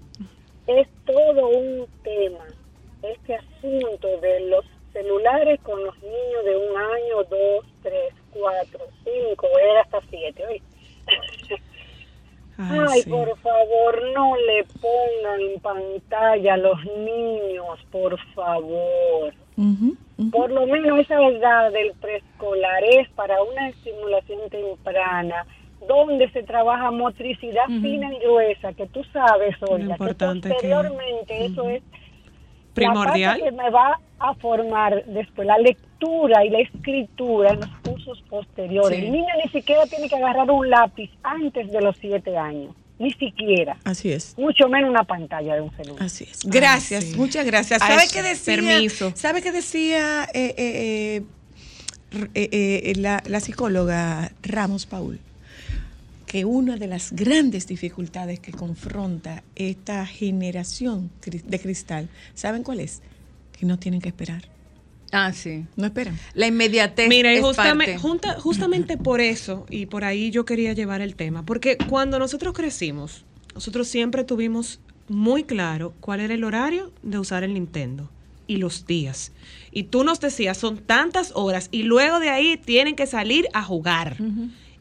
[0.65, 2.45] Es todo un tema,
[3.03, 9.47] este asunto de los celulares con los niños de un año, dos, tres, cuatro, cinco,
[9.59, 10.43] era hasta siete.
[10.47, 10.67] ¿oíste?
[12.57, 13.09] Ay, Ay, sí.
[13.09, 19.33] por favor, no le pongan en pantalla a los niños, por favor.
[20.31, 25.45] Por lo menos esa edad del preescolar es para una estimulación temprana,
[25.87, 31.45] donde se trabaja motricidad fina y gruesa, que tú sabes, Olga, que importante que- posteriormente
[31.45, 31.83] eso es
[32.73, 33.39] Primordial.
[33.39, 37.69] la parte que me va a formar después la lectura y la escritura en los
[37.83, 38.99] cursos posteriores.
[38.99, 39.05] Sí.
[39.05, 43.11] El niño ni siquiera tiene que agarrar un lápiz antes de los siete años, ni
[43.11, 44.37] siquiera, Así es.
[44.37, 46.03] mucho menos una pantalla de un celular.
[46.03, 46.39] Así es.
[46.45, 47.15] Gracias, sí.
[47.17, 47.79] muchas gracias.
[47.79, 48.55] ¿Sabe qué decía?
[48.55, 49.11] permiso.
[49.15, 51.23] ¿Sabe qué decía eh, eh,
[52.11, 55.19] eh, eh, eh, la, la psicóloga Ramos Paul?
[56.33, 63.03] Que una de las grandes dificultades que confronta esta generación de cristal, ¿saben cuál es?
[63.55, 64.49] Que no tienen que esperar.
[65.11, 65.65] Ah, sí.
[65.75, 66.17] No esperan.
[66.33, 67.99] La inmediatez Mira, y es justamente, parte.
[67.99, 72.55] junta- justamente por eso, y por ahí yo quería llevar el tema, porque cuando nosotros
[72.55, 78.09] crecimos, nosotros siempre tuvimos muy claro cuál era el horario de usar el Nintendo
[78.47, 79.33] y los días.
[79.71, 83.61] Y tú nos decías, son tantas horas y luego de ahí tienen que salir a
[83.61, 84.17] jugar.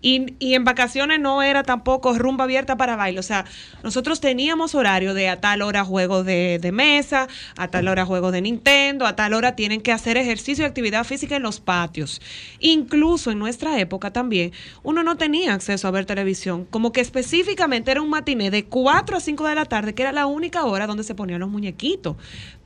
[0.02, 3.20] Y, en vacaciones no era tampoco rumba abierta para baile.
[3.20, 3.44] O sea,
[3.84, 8.32] nosotros teníamos horario de a tal hora juego de, de mesa, a tal hora juego
[8.32, 12.20] de Nintendo, a tal hora tienen que hacer ejercicio y actividad física en los patios.
[12.58, 16.66] Incluso en nuestra época también, uno no tenía acceso a ver televisión.
[16.68, 20.12] Como que específicamente era un matiné de 4 a 5 de la tarde, que era
[20.12, 22.16] la única hora donde se ponían los muñequitos.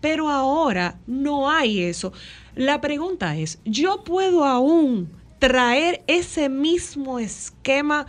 [0.01, 2.13] Pero ahora no hay eso.
[2.55, 8.07] La pregunta es, ¿yo puedo aún traer ese mismo esquema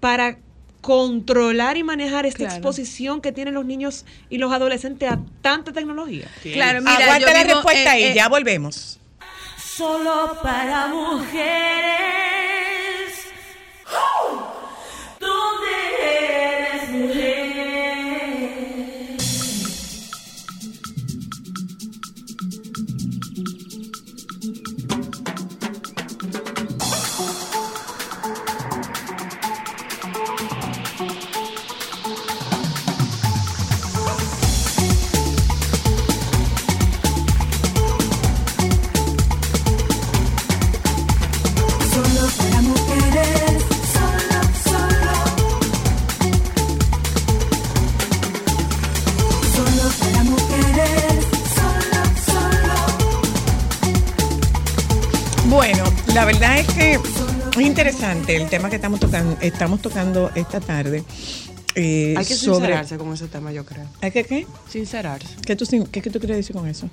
[0.00, 0.38] para
[0.80, 2.54] controlar y manejar esta Claro.
[2.54, 6.26] exposición que tienen los niños y los adolescentes a tanta tecnología?
[6.42, 8.98] Claro, mira, Aguanta yo la respuesta eh, ahí, eh, ya volvemos.
[9.58, 12.49] Solo para mujeres.
[57.70, 61.04] Interesante el tema que estamos tocando, estamos tocando esta tarde.
[61.76, 63.86] eh, Hay que sobre- sincerarse con ese tema, yo creo.
[64.02, 64.46] ¿Hay que qué?
[64.68, 65.28] Sincerarse.
[65.46, 66.90] ¿Qué tú, qué, qué tú quieres decir con eso?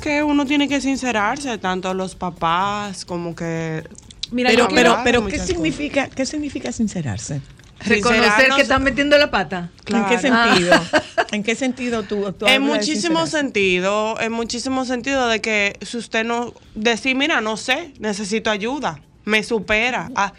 [0.00, 3.84] Que uno tiene que sincerarse, tanto los papás como que...
[4.30, 5.46] Mira, pero, yo pero, pero, ¿qué cosas.
[5.46, 7.40] significa, qué significa sincerarse?
[7.80, 9.70] Reconocer que están metiendo la pata.
[9.86, 10.20] ¿En qué Claro.
[10.54, 10.72] sentido?
[11.32, 16.24] ¿En qué sentido tú, tú En muchísimo sentido, en muchísimo sentido de que si usted
[16.24, 20.32] no decir, mira, no sé, necesito ayuda, me supera, a,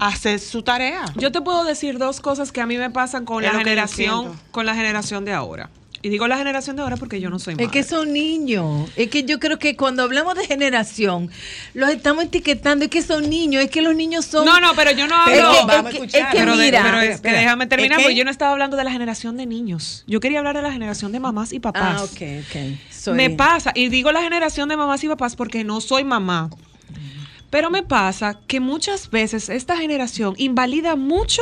[0.00, 1.04] hacer su tarea.
[1.14, 4.32] Yo te puedo decir dos cosas que a mí me pasan con Es la generación,
[4.50, 5.70] con la generación de ahora.
[6.02, 7.64] Y digo la generación de ahora porque yo no soy madre.
[7.66, 8.90] Es que son niños.
[8.94, 11.30] Es que yo creo que cuando hablamos de generación,
[11.72, 12.84] los estamos etiquetando.
[12.84, 13.62] Es que son niños.
[13.62, 14.44] Es que los niños son.
[14.44, 15.88] No, no, pero yo no Pero hablo.
[15.88, 17.38] es que- es pero, de- mira, pero es que espera.
[17.38, 18.18] déjame terminar, ¿Es porque que?
[18.18, 20.04] yo no estaba hablando de la generación de niños.
[20.06, 22.02] Yo quería hablar de la generación de mamás y papás.
[22.02, 23.14] Ah, ok, ok.
[23.14, 26.50] Me pasa, y digo la generación de mamás y papás porque no soy mamá.
[27.54, 31.40] Pero me pasa que muchas veces esta generación invalida mucho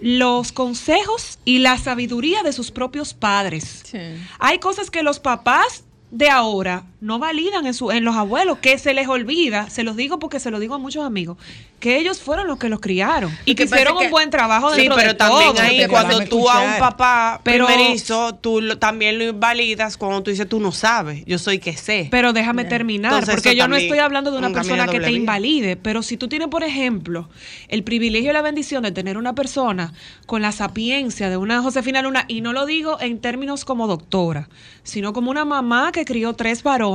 [0.00, 3.82] los consejos y la sabiduría de sus propios padres.
[3.84, 4.00] Sí.
[4.40, 8.78] Hay cosas que los papás de ahora no validan en, su, en los abuelos, que
[8.78, 11.36] se les olvida, se los digo porque se lo digo a muchos amigos,
[11.78, 14.80] que ellos fueron los que los criaron y que hicieron que- un buen trabajo Sí,
[14.80, 15.62] dentro pero de también todo.
[15.62, 20.22] ahí Pero cuando tú a un papá Pero- primerizo, tú lo- también lo invalidas cuando
[20.22, 22.08] tú dices tú no sabes, yo soy que sé.
[22.10, 25.12] Pero déjame terminar, Entonces, porque yo no estoy hablando de una un persona que te
[25.12, 27.28] invalide, pero si tú tienes, por ejemplo,
[27.68, 29.92] el privilegio y la bendición de tener una persona
[30.24, 34.48] con la sapiencia de una Josefina Luna, y no lo digo en términos como doctora,
[34.84, 36.93] sino como una mamá que crió tres varones,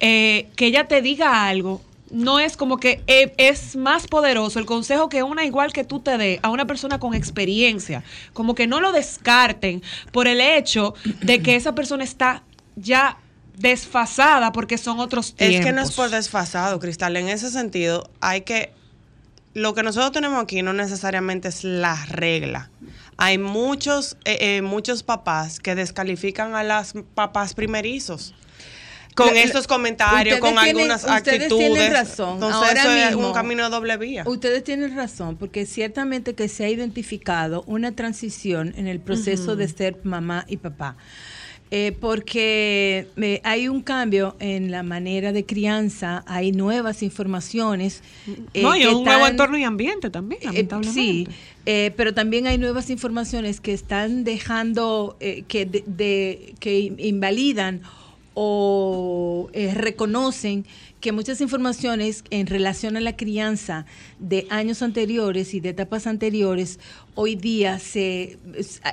[0.00, 1.80] eh, que ella te diga algo.
[2.10, 6.00] No es como que eh, es más poderoso el consejo que una igual que tú
[6.00, 8.04] te dé a una persona con experiencia.
[8.32, 12.44] Como que no lo descarten por el hecho de que esa persona está
[12.76, 13.18] ya
[13.56, 15.60] desfasada porque son otros tiempos.
[15.60, 17.16] Es que no es por desfasado, Cristal.
[17.16, 18.72] En ese sentido, hay que.
[19.54, 22.70] Lo que nosotros tenemos aquí no necesariamente es la regla.
[23.16, 28.34] Hay muchos, eh, eh, muchos papás que descalifican a las papás primerizos.
[29.14, 31.68] Con estos comentarios, con tienen- algunas ustedes actitudes.
[31.74, 32.34] tienen razón.
[32.34, 34.24] Entonces, Ahora eso es mismo- un camino de doble vía.
[34.26, 39.68] Ustedes tienen razón, porque ciertamente que se ha identificado una transición en el proceso de
[39.68, 40.96] ser mamá y papá.
[41.70, 48.02] Eh, porque eh, hay un cambio en la manera de crianza, hay nuevas informaciones.
[48.52, 51.00] eh, no, y un nuevo entorno y ambiente también, lamentablemente.
[51.00, 51.28] sí,
[51.96, 57.80] pero también hay nuevas informaciones que están dejando, que, de, de- que invalidan
[58.34, 60.66] o eh, reconocen
[61.00, 63.84] que muchas informaciones en relación a la crianza
[64.18, 66.78] de años anteriores y de etapas anteriores,
[67.14, 68.38] hoy día se,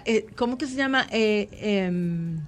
[0.05, 1.07] eh, ¿cómo que se llama?
[1.11, 2.39] Eh, em,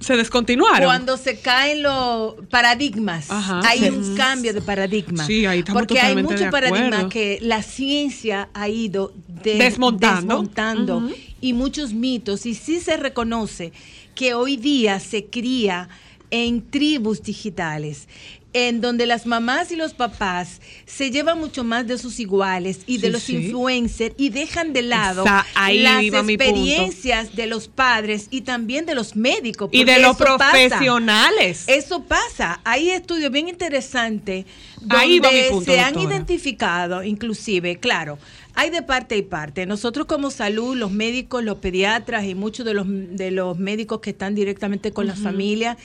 [0.00, 0.84] Se descontinuaron.
[0.86, 3.60] cuando se caen los paradigmas, Ajá.
[3.64, 3.88] hay Sí.
[3.90, 5.26] un cambio de paradigma.
[5.26, 7.08] Sí, ahí Porque hay totalmente mucho de paradigma acuerdo.
[7.10, 10.34] que la ciencia ha ido de- Desmontando.
[10.34, 11.08] desmontando
[11.42, 12.46] y muchos mitos.
[12.46, 13.72] Y sí se reconoce
[14.14, 15.88] que hoy día se cría
[16.30, 18.08] en tribus digitales
[18.52, 22.96] en donde las mamás y los papás se llevan mucho más de sus iguales y
[22.96, 23.36] de Sí, los sí.
[23.36, 25.24] influencers y dejan de lado
[25.54, 29.68] ahí las experiencias de los padres y también de los médicos.
[29.72, 30.50] y de los eso pasa.
[30.52, 31.64] profesionales.
[31.66, 32.60] Eso pasa.
[32.64, 34.46] Hay estudios bien interesantes
[34.80, 36.14] donde punto, se han doctora.
[36.16, 38.18] identificado, inclusive, claro,
[38.56, 39.66] hay de parte y parte.
[39.66, 44.10] Nosotros como salud, los médicos, los pediatras y muchos de los, de los médicos que
[44.10, 45.76] están directamente con las familias,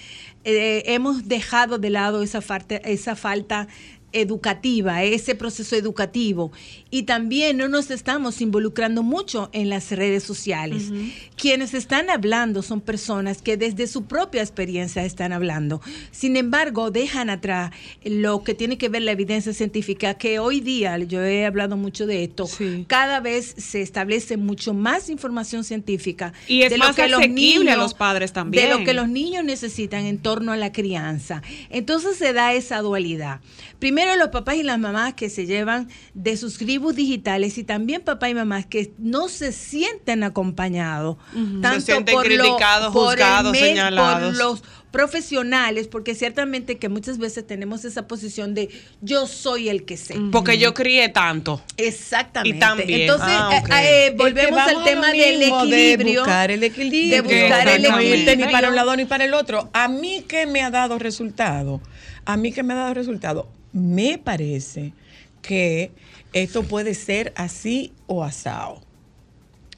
[0.45, 3.67] eh, hemos dejado de lado esa, falta esa falta
[4.13, 6.51] educativa, ese proceso educativo.
[6.89, 10.91] Y también no nos estamos involucrando mucho en las redes sociales.
[11.35, 15.81] Quienes están hablando son personas que desde su propia experiencia están hablando.
[16.11, 17.71] Sin embargo, dejan atrás
[18.03, 22.05] lo que tiene que ver la evidencia científica, que hoy día, yo he hablado mucho
[22.05, 22.85] de esto, Sí.
[22.87, 26.33] cada vez se establece mucho más información científica.
[26.47, 28.65] Y es de más asequible a los padres también.
[28.65, 31.41] De lo que los niños necesitan en torno a la crianza.
[31.69, 33.39] Entonces se da esa dualidad.
[33.79, 38.01] Primero los papás y las mamás que se llevan de sus tribus digitales y también
[38.01, 41.17] papá y mamás que no se sienten acompañados.
[41.61, 44.29] Tanto Se sienten por lo- criticados, por el juzgados, señalados.
[44.29, 48.69] Por los profesionales, porque ciertamente que muchas veces tenemos esa posición de
[49.01, 50.15] yo soy el que sé.
[50.33, 51.61] Porque yo crié tanto.
[51.77, 52.57] Exactamente.
[52.57, 53.01] Y también.
[53.01, 56.13] Entonces, Ah, eh, eh, Es que volvemos al tema del equilibrio.
[56.13, 57.23] De buscar el equilibrio.
[57.23, 58.51] De buscar el no irte ni equilibrio.
[58.51, 59.69] para un lado ni para el otro.
[59.73, 61.81] A mí que me ha dado resultado,
[62.25, 64.93] a mí que me ha dado resultado, me parece
[65.41, 65.91] que
[66.33, 68.81] esto puede ser así o asado.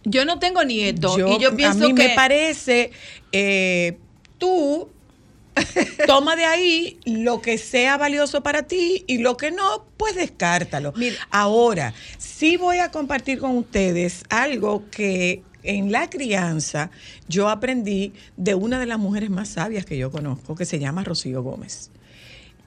[0.03, 2.91] Yo no tengo nieto Yo- y yo pienso a mí que me parece,
[3.31, 3.97] eh,
[4.37, 4.89] tú
[6.07, 10.93] Toma de ahí lo que sea valioso para ti y lo que no, pues descártalo.
[10.95, 11.15] Mira.
[11.29, 16.91] Ahora, sí voy a compartir con ustedes algo que en la crianza
[17.27, 21.03] yo aprendí de una de las mujeres más sabias que yo conozco, que se llama
[21.03, 21.89] Rocío Gómez.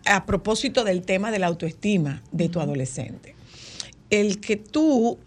[0.07, 3.34] A propósito del tema de la autoestima de tu adolescente.
[4.11, 5.18] El que tú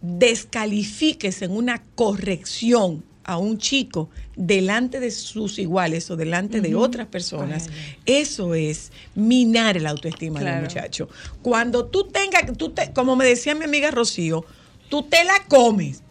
[0.00, 7.06] descalifiques en una corrección a un chico delante de sus iguales o delante de otras
[7.08, 7.68] personas,
[8.06, 10.54] eso es minar la autoestima Claro.
[10.56, 11.08] del muchacho.
[11.42, 14.46] Cuando tú tengas, tú te, como me decía mi amiga Rocío,
[14.88, 16.02] tú te la comes,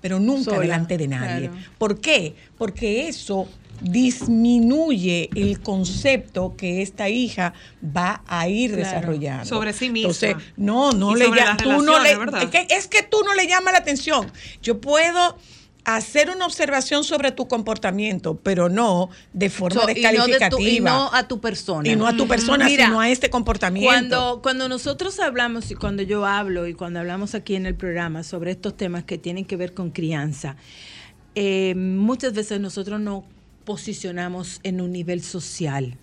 [0.00, 1.48] pero nunca Sola, delante de nadie.
[1.50, 1.64] claro.
[1.76, 2.34] ¿Por qué?
[2.56, 3.46] Porque eso
[3.84, 7.52] disminuye el concepto que esta hija
[7.84, 8.84] va a ir Claro.
[8.84, 9.44] desarrollando.
[9.44, 10.08] Sobre sí misma.
[10.10, 13.18] Entonces, no, no Y le sobre llama, las tú no es que, es que tú
[13.24, 14.30] no le llamas la atención.
[14.62, 15.36] Yo puedo
[15.86, 20.00] hacer una observación sobre tu comportamiento, pero no de forma So, y no de tu-
[20.30, 20.70] descalificativa.
[20.70, 21.86] y no a tu persona.
[21.88, 23.90] Y no a tu persona, Mira, sino a este comportamiento.
[23.90, 28.22] Cuando, cuando nosotros hablamos y cuando yo hablo y cuando hablamos aquí en el programa
[28.22, 30.56] sobre estos temas que tienen que ver con crianza,
[31.34, 33.24] eh, muchas veces nosotros nos
[33.64, 35.96] posicionamos en un nivel social.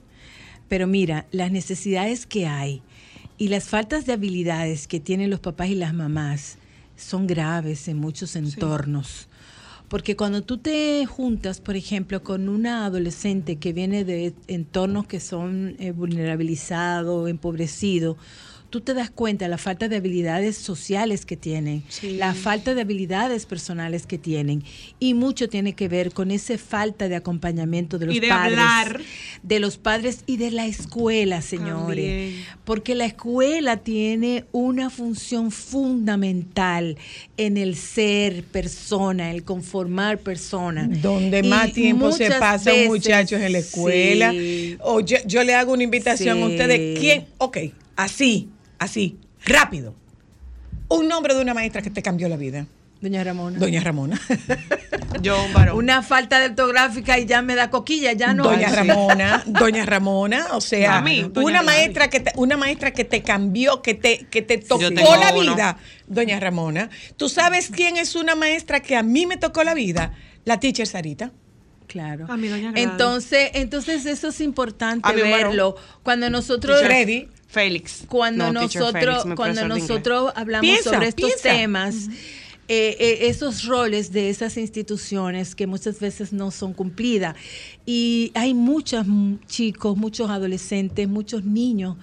[0.67, 2.81] Pero mira, las necesidades que hay
[3.37, 6.57] y las faltas de habilidades que tienen los papás y las mamás
[6.95, 9.27] son graves en muchos entornos.
[9.91, 15.19] Porque cuando tú te juntas, por ejemplo, con una adolescente que viene de entornos que
[15.19, 18.15] son eh, vulnerabilizados, empobrecidos,
[18.71, 22.81] tú te das cuenta de la falta de habilidades sociales que tienen, la falta de
[22.81, 24.63] habilidades personales que tienen.
[24.99, 28.57] Y mucho tiene que ver con esa falta de acompañamiento de los Y de padres.
[28.57, 29.01] hablar.
[29.43, 32.05] De los padres y de la escuela, señores.
[32.05, 32.45] También.
[32.63, 36.97] Porque la escuela tiene una función fundamental
[37.37, 40.87] en el ser persona, el conformar persona.
[40.89, 44.31] Donde Y más tiempo se pasa veces, muchachos en la escuela.
[44.31, 44.77] sí.
[44.79, 46.97] O yo, yo le hago una invitación a ustedes.
[46.99, 47.25] ¿Quién?
[47.37, 47.57] Ok,
[47.97, 48.47] así,
[48.81, 49.95] así, rápido.
[50.89, 52.65] Un nombre de una maestra que te cambió la vida.
[52.99, 53.57] Doña Ramona.
[53.57, 54.21] Doña Ramona.
[55.21, 55.77] Yo, un varón.
[55.77, 58.43] Una falta de ortográfica y ya me da coquilla, ya no.
[58.43, 58.69] Doña.
[58.69, 63.03] Ramona, Doña Ramona, o sea, A mí, doña una maestra que te, una maestra que
[63.03, 65.53] te cambió, que te que te tocó la uno.
[65.53, 65.77] vida,
[66.07, 66.89] Doña Ramona.
[67.17, 70.13] ¿Tú sabes quién es una maestra que a mí me tocó la vida?
[70.45, 71.31] La teacher Sarita.
[71.91, 72.25] Claro.
[72.29, 72.89] A mi doña Gladys.
[72.89, 75.75] Entonces, entonces eso es importante A verlo.
[76.03, 77.27] Cuando nosotros Freddy.
[77.47, 78.05] Félix.
[78.07, 81.49] cuando No, nosotros cuando nosotros hablamos Piensa, sobre estos piensa.
[81.49, 82.07] temas
[82.69, 87.35] eh, eh, esos roles de esas instituciones que muchas veces no son cumplidas
[87.85, 91.97] y hay muchos mm, chicos muchos adolescentes muchos niños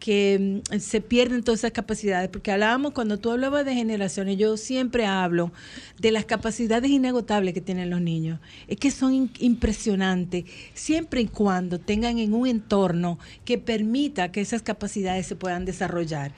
[0.00, 4.56] que mm, se pierden todas esas capacidades, porque hablábamos, cuando tú hablabas de generaciones, yo
[4.56, 5.52] siempre hablo
[5.98, 8.40] de las capacidades inagotables que tienen los niños.
[8.66, 14.62] Es que son impresionantes, siempre y cuando tengan en un entorno que permita que esas
[14.62, 16.32] capacidades se puedan desarrollar.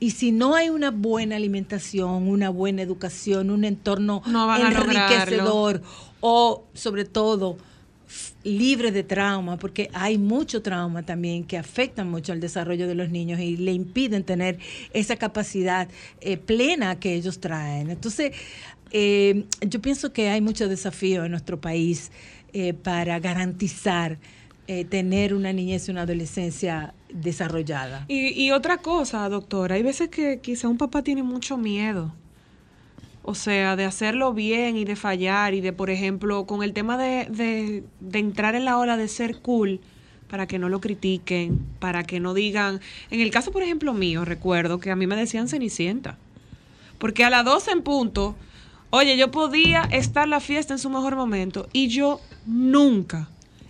[0.00, 5.82] Y si no hay una buena alimentación, una buena educación, un entorno No enriquecedor
[6.20, 7.56] o sobre todo
[8.44, 13.10] libre de trauma, porque hay mucho trauma también que afecta mucho al desarrollo de los
[13.10, 14.58] niños y le impiden tener
[14.92, 15.88] esa capacidad
[16.20, 17.90] eh, plena que ellos traen.
[17.90, 18.32] Entonces,
[18.90, 22.12] eh, yo pienso que hay mucho desafío en nuestro país
[22.52, 24.18] eh, para garantizar
[24.68, 28.04] eh, tener una niñez y una adolescencia desarrollada.
[28.08, 32.14] Y, y otra cosa, doctora, hay veces que quizá un papá tiene mucho miedo.
[33.26, 36.98] O sea, de hacerlo bien y de fallar y de, por ejemplo, con el tema
[36.98, 39.80] de, de, entrar en la ola de ser cool
[40.28, 42.80] para que no lo critiquen, para que no digan...
[43.10, 46.18] En el caso, por ejemplo, mío, recuerdo que a mí me decían Cenicienta.
[46.98, 48.36] Porque a las 12 en punto,
[48.90, 53.28] oye, yo podía estar la fiesta en su mejor momento y yo nunca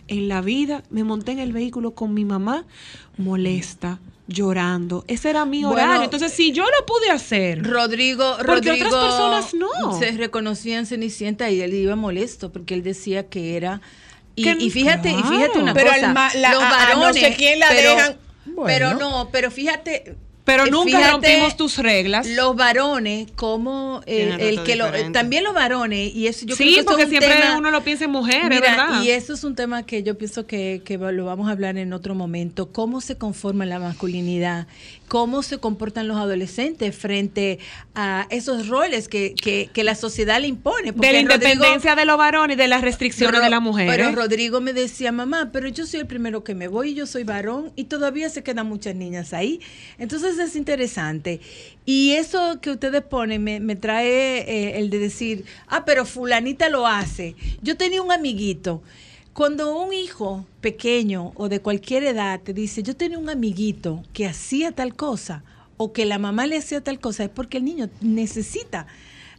[0.08, 2.64] en la vida me monté en el vehículo con mi mamá
[3.16, 5.04] molesta, llorando.
[5.06, 6.04] Ese era mi Bueno, horario.
[6.04, 9.98] Entonces, si yo lo pude hacer, Rodrigo, Porque Rodrigo otras personas no.
[9.98, 13.80] se reconocía en Cenicienta y él iba molesto porque él decía que era
[14.36, 17.22] y, Que- y fíjate y fíjate una Pero cosa, la- los a- a no varones,
[17.22, 18.16] sé quién la pero, dejan.
[18.66, 22.26] pero no, pero fíjate pero eh, nunca fíjate rompimos tus reglas.
[22.26, 25.12] Los varones, como eh, el que lo, diferentes.
[25.12, 27.56] también los varones, y eso yo creo sí, que eso porque es un siempre tema-
[27.56, 29.02] uno lo piensa en mujeres, Mira, ¿verdad?
[29.02, 31.92] y eso es un tema que yo pienso que, que lo vamos a hablar en
[31.92, 32.66] otro momento.
[32.70, 34.66] ¿Cómo se conforma la masculinidad?
[35.14, 37.60] ¿Cómo se comportan los adolescentes frente
[37.94, 40.90] a esos roles que, que, que la sociedad le impone?
[40.90, 43.86] de la Rodrigo- independencia de los varones y de las restricciones de la mujer.
[43.88, 47.06] Pero Rodrigo me decía, mamá, pero yo soy el primero que me voy y yo
[47.06, 49.60] soy varón y todavía se quedan muchas niñas ahí.
[49.98, 51.38] Entonces es interesante.
[51.86, 56.68] Y eso que ustedes ponen me, me trae eh, el de decir, ah, pero fulanita
[56.68, 57.36] lo hace.
[57.62, 58.82] Yo tenía un amiguito
[59.34, 64.26] Cuando un hijo pequeño o de cualquier edad te dice, yo tenía un amiguito que
[64.26, 65.42] hacía tal cosa
[65.76, 68.86] o que la mamá le hacía tal cosa, es porque el niño necesita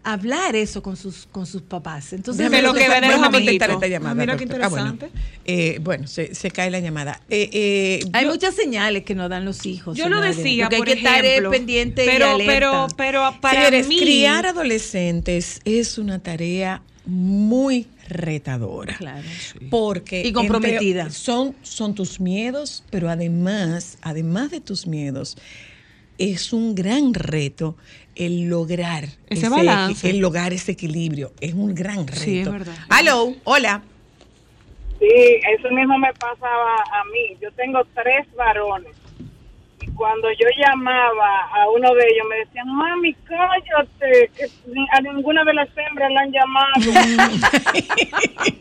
[0.04, 2.12] hablar eso con sus con sus papás.
[2.14, 4.12] Entonces, Déjame lo que contestar- esta llamada.
[4.12, 4.43] Ah, mira qué.
[4.62, 4.89] Ah, bueno.
[4.89, 5.10] interesante.
[5.46, 7.22] Eh, bueno, se, se cae la llamada.
[7.30, 9.98] Eh, eh, hay yo- muchas señales que nos dan los hijos.
[9.98, 12.54] Yo lo decía, porque por hay que estar eh, ejemplo, pendiente y pero, alerta.
[12.54, 18.95] pero, pero para Señores, mí, criar adolescentes es una tarea muy retadora.
[18.97, 19.28] Claro.
[19.70, 21.01] Porque Y comprometida.
[21.03, 25.38] entre- son, son tus miedos, pero además, además de tus miedos,
[26.18, 27.76] es un gran reto
[28.16, 30.10] el lograr Ese balance.
[30.10, 31.34] el lograr ese equilibrio.
[31.41, 32.22] Es un gran reto.
[32.22, 32.76] Sí, es verdad.
[32.89, 33.84] Aló, hola.
[34.99, 35.08] Sí,
[35.58, 37.38] eso mismo me pasaba a mí.
[37.41, 38.95] Yo tengo tres varones.
[39.96, 44.46] Cuando yo llamaba a uno de ellos, me decían, mami, cállate, que
[44.91, 46.76] a ninguna de las hembras la han llamado.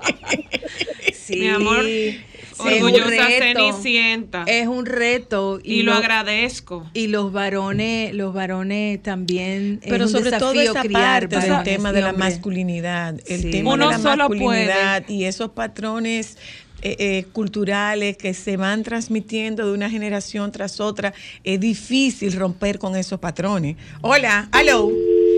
[1.12, 2.16] Sí, Mi amor, es
[2.59, 3.61] un orgullosa reto.
[3.72, 4.45] Cenicienta.
[4.47, 6.87] Es un reto y lo lo- agradezco.
[6.93, 11.49] Y los varones, los varones también es Pero un sobre todo desafío esa criar parte
[11.49, 13.51] del tema de la masculinidad, el Sí.
[13.51, 16.37] tema Uno de la masculinidad y esos patrones
[16.85, 22.78] eh, eh, culturales que se van transmitiendo de una generación tras otra, es difícil romper
[22.78, 23.76] con esos patrones.
[24.03, 24.91] Hola, aló.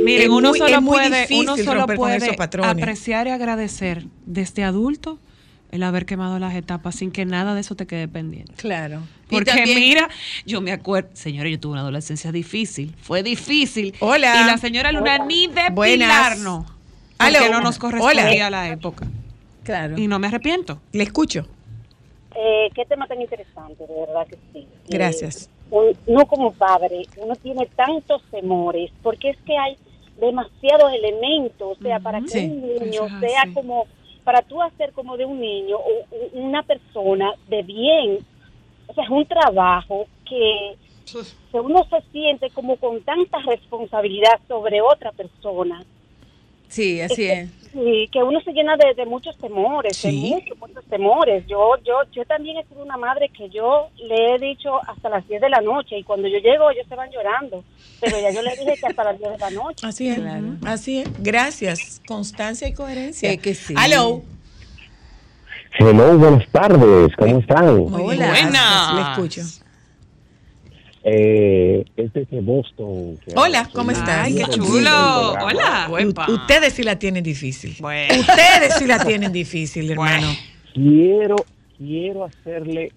[0.04, 2.70] Miren, uno muy- solo puede, difícil uno solo romper con puede esos patrones.
[2.72, 5.18] apreciar y agradecer desde adulto
[5.72, 8.52] el haber quemado las etapas sin que nada de eso te quede pendiente.
[8.56, 9.02] Claro.
[9.28, 10.08] Porque también- mira,
[10.44, 13.94] yo me acuerdo, señora, yo tuve una adolescencia difícil, fue difícil.
[14.00, 14.42] Hola.
[14.42, 16.08] Y la señora Luna ni de Buenas.
[16.08, 16.66] pilarnos.
[17.18, 17.38] Aló.
[17.38, 18.50] Porque no nos correspondía Hola.
[18.50, 19.06] la época.
[19.66, 19.98] Claro.
[19.98, 20.80] Y no me arrepiento.
[20.92, 21.44] Le escucho.
[22.34, 24.66] Eh, qué tema tan interesante, de verdad que sí.
[24.88, 25.50] Gracias.
[25.72, 29.76] Eh, uno como padre, uno tiene tantos temores, porque es que hay
[30.20, 32.44] demasiados elementos, o sea, para que Sí.
[32.46, 33.86] un niño sea como,
[34.22, 36.04] para tú hacer como de un niño o
[36.34, 38.18] una persona de bien,
[38.86, 40.76] o sea, es un trabajo que,
[41.52, 45.84] que uno se siente como con tanta responsabilidad sobre otra persona.
[46.68, 47.48] Sí, así es.
[47.72, 50.30] Sí, que uno se llena de, de muchos temores, de Sí.
[50.34, 51.46] muchos, muchos temores.
[51.46, 55.28] Yo, yo, yo también he sido una madre que yo le he dicho hasta las
[55.28, 57.62] 10 de la noche y cuando yo llego ellos se van llorando,
[58.00, 59.86] pero ya yo le dije que hasta las 10 de la noche.
[59.86, 60.18] Así es.
[60.18, 60.56] Claro.
[60.64, 61.22] Así es.
[61.22, 62.00] Gracias.
[62.08, 63.30] Constancia y coherencia.
[63.30, 63.74] Es que sí.
[63.76, 64.22] Aló.
[65.78, 67.68] Hello, buenas tardes, ¿cómo están?
[67.92, 68.28] Hola.
[68.28, 68.94] Buenas.
[68.94, 69.42] Le escucho.
[71.08, 73.16] Eh, este es de Boston.
[73.36, 74.26] Hola, ¿cómo estás?
[74.26, 75.34] Ay, qué chulo.
[75.40, 75.88] Hola.
[75.88, 77.76] U- ustedes sí la tienen difícil.
[77.78, 78.12] Bueno.
[78.18, 80.26] Ustedes sí la tienen difícil, hermano.
[80.74, 81.36] Quiero,
[81.78, 82.90] quiero hacerle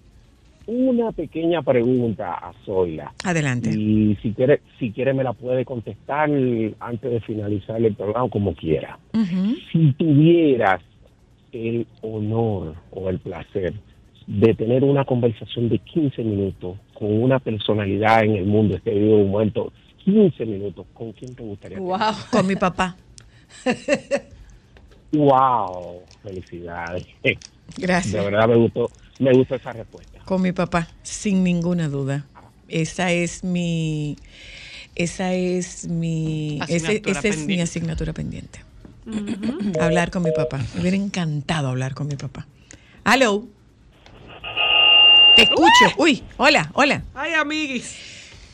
[0.66, 3.12] una pequeña pregunta a Zoila.
[3.22, 3.70] Adelante.
[3.70, 6.28] Y si quiere, si quiere me la puede contestar
[6.80, 8.98] antes de finalizar el programa como quiera.
[9.70, 10.80] Si tuvieras
[11.52, 13.72] el honor o el placer
[14.32, 19.16] de tener una conversación de 15 minutos con una personalidad en el mundo, este vivo
[19.22, 19.72] o muerto,
[20.04, 21.78] 15 minutos, ¿con quién te gustaría?
[21.78, 21.88] tener?
[21.98, 22.14] Wow.
[22.30, 22.96] Con mi papá.
[25.12, 27.04] Wow, felicidades.
[27.24, 27.36] De
[27.76, 28.24] Gracias.
[28.24, 30.20] verdad me gustó, me gustó esa respuesta.
[30.24, 32.26] Con mi papá, sin ninguna duda.
[32.68, 34.16] Esa es mi,
[34.94, 37.62] esa es mi, ese- esa es mi pendiente.
[37.64, 38.60] asignatura pendiente.
[39.80, 40.58] Hablar con mi papá.
[40.74, 42.46] Me hubiera encantado hablar con mi papá.
[43.02, 43.48] Aló.
[45.40, 45.94] Te escucho.
[45.96, 47.02] Uy, hola, hola.
[47.14, 47.94] Ay, amiguis.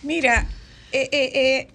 [0.04, 0.46] Mira,
[0.92, 1.68] eh, eh, eh,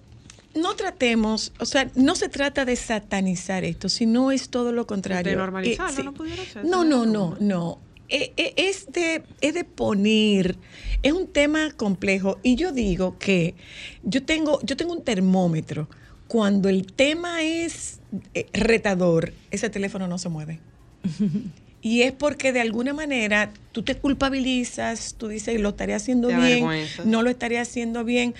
[0.58, 5.32] no tratemos, o sea, no se trata de satanizar esto, sino es todo lo contrario.
[5.32, 6.02] De normalizarlo, Eh, sí.
[6.02, 7.78] no pudiera ser, No, no, no, no.
[8.08, 10.56] Es, de, es de poner,
[11.02, 13.54] es un tema complejo y yo digo que
[14.04, 15.88] yo tengo, yo tengo un termómetro.
[16.26, 18.00] Cuando el tema es
[18.54, 20.60] retador, ese teléfono no se mueve.
[21.84, 26.36] Y es porque de alguna manera tú te culpabilizas, tú dices, lo estaré haciendo Te
[26.36, 26.64] bien,
[27.04, 28.34] no lo estaré haciendo bien.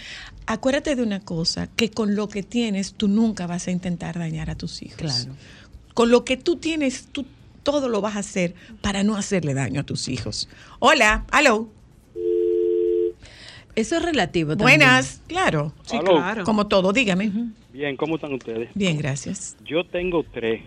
[0.46, 4.48] Acuérdate de una cosa, que con lo que tienes tú nunca vas a intentar dañar
[4.48, 4.96] a tus hijos.
[4.96, 5.32] Claro.
[5.94, 7.26] Con lo que tú tienes, tú
[7.64, 10.48] todo lo vas a hacer para no hacerle daño a tus hijos.
[10.78, 11.68] Hola, aló,
[13.74, 14.80] Eso es relativo también.
[14.80, 16.44] buenas, claro, Sí, claro.
[16.44, 17.32] como todo, dígame.
[17.72, 18.68] Bien, ¿cómo están ustedes?
[18.74, 19.56] Bien, gracias.
[19.64, 20.62] Yo tengo tres.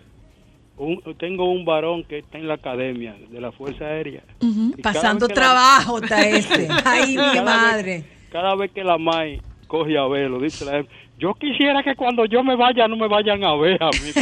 [0.78, 4.22] Un- tengo un varón que está en la academia de la Fuerza Aérea.
[4.38, 6.68] Cada Pasando vez la- trabajo está ese.
[6.84, 8.04] Ay, cada mi vez- madre.
[8.30, 10.84] cada vez que la MAI coge a verlo, dice la
[11.18, 14.12] yo quisiera que cuando yo me vaya no me vayan a ver a mí.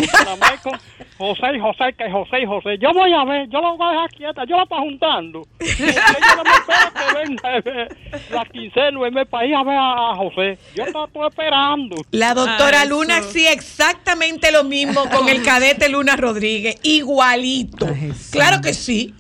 [0.63, 0.79] Con
[1.19, 3.91] José y José, que José y José, yo voy a ver, yo la voy a
[3.91, 5.43] dejar quieta, yo la estoy juntando.
[5.61, 7.89] Ella no me espera que venga eh,
[8.31, 10.59] la quincena en mi país a ver a, a José.
[10.75, 11.97] Yo la estoy esperando.
[12.13, 13.31] La doctora Luna eso.
[13.31, 17.87] sí exactamente lo mismo con el cadete Luna Rodríguez, igualito.
[17.89, 18.13] Ay.
[18.31, 19.15] Claro que sí.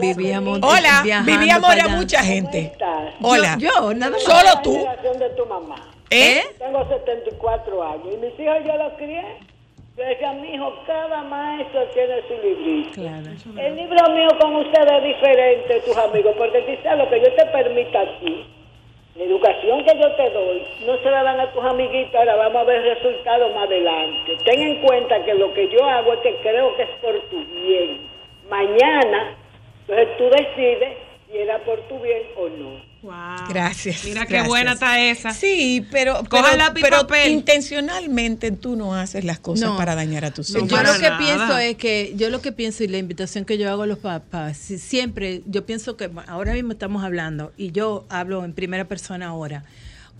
[0.00, 0.60] Vivíamos.
[0.62, 1.96] Hola, viajando vivíamos para era allá.
[1.96, 2.72] mucha gente.
[3.22, 3.56] Hola.
[3.58, 4.22] Yo, yo, nada más.
[4.22, 4.74] Solo tú.
[5.18, 5.91] de tu mamá.
[6.12, 6.42] ¿Eh?
[6.58, 9.24] Tengo 74 años y mis hijos yo los crié.
[9.96, 12.94] Yo decía, mi hijo, cada maestro tiene su librito.
[12.94, 13.30] Claro.
[13.58, 17.46] El libro mío con ustedes es diferente, tus amigos, porque quizás lo que yo te
[17.46, 18.46] permita a ti,
[19.16, 22.62] la educación que yo te doy, no se la dan a tus amiguitos, ahora vamos
[22.62, 24.36] a ver resultados más adelante.
[24.44, 27.44] Ten en cuenta que lo que yo hago es que creo que es por tu
[27.44, 28.08] bien.
[28.48, 29.36] Mañana,
[29.86, 30.96] entonces tú decides
[31.32, 32.92] si era por tu bien o no.
[33.02, 33.48] Wow.
[33.48, 34.04] Gracias.
[34.04, 34.48] Mira qué gracias.
[34.48, 35.32] buena está esa.
[35.32, 37.28] Sí, pero, Coja pero, pero
[37.76, 39.76] intencionalmente tú no haces las cosas No.
[39.76, 40.70] para dañar a tus No, hijos.
[40.70, 41.18] yo lo que nada.
[41.18, 43.98] pienso es que yo lo que pienso y la invitación que yo hago a los
[43.98, 48.84] papás si- siempre yo pienso que ahora mismo estamos hablando y yo hablo en primera
[48.84, 49.64] persona ahora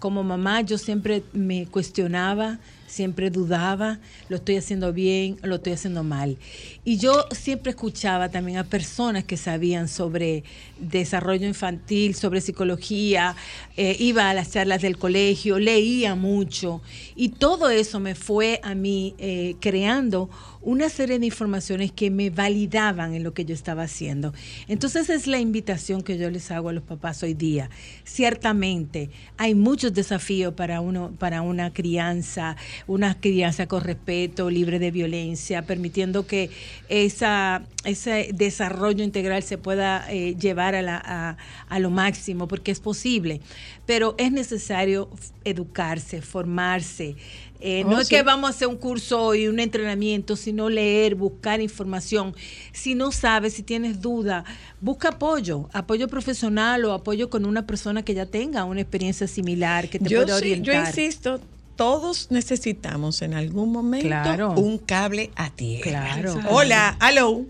[0.01, 2.59] como mamá yo siempre me cuestionaba
[2.93, 6.37] siempre dudaba lo estoy haciendo bien lo estoy haciendo mal.
[6.85, 10.45] Y yo siempre escuchaba también a personas que sabían sobre
[10.79, 13.35] desarrollo infantil sobre psicología
[13.77, 16.83] eh, iba a las charlas del colegio leía mucho
[17.17, 20.29] y todo eso me fue a mí eh, creando
[20.63, 24.33] una serie de informaciones que me validaban en lo que yo estaba haciendo.
[24.69, 27.69] Entonces es la invitación que yo les hago a los papás hoy día.
[28.05, 32.57] Ciertamente hay muchos desafíos para uno, para una crianza,
[32.87, 36.51] una crianza con respeto, libre de violencia, permitiendo que
[36.89, 41.37] esa, ese desarrollo integral se pueda eh, llevar a, la-
[41.69, 43.41] a- lo máximo, porque es posible.
[43.87, 45.09] Pero es necesario
[45.45, 47.17] educarse, formarse.
[47.65, 48.17] Eh, no Oh, es sí.
[48.17, 52.35] que vamos a hacer un curso y un entrenamiento, sino leer, buscar información.
[52.73, 54.45] Si no sabes, si tienes duda,
[54.81, 59.89] busca apoyo, apoyo profesional o apoyo con una persona que ya tenga una experiencia similar,
[59.89, 60.89] que te yo, pueda sí, yo orientar.
[60.89, 61.41] insisto,
[61.77, 64.51] todos necesitamos en algún momento Claro.
[64.53, 65.85] un cable a tierra.
[66.15, 66.35] Claro.
[66.51, 67.43] Hola, hello.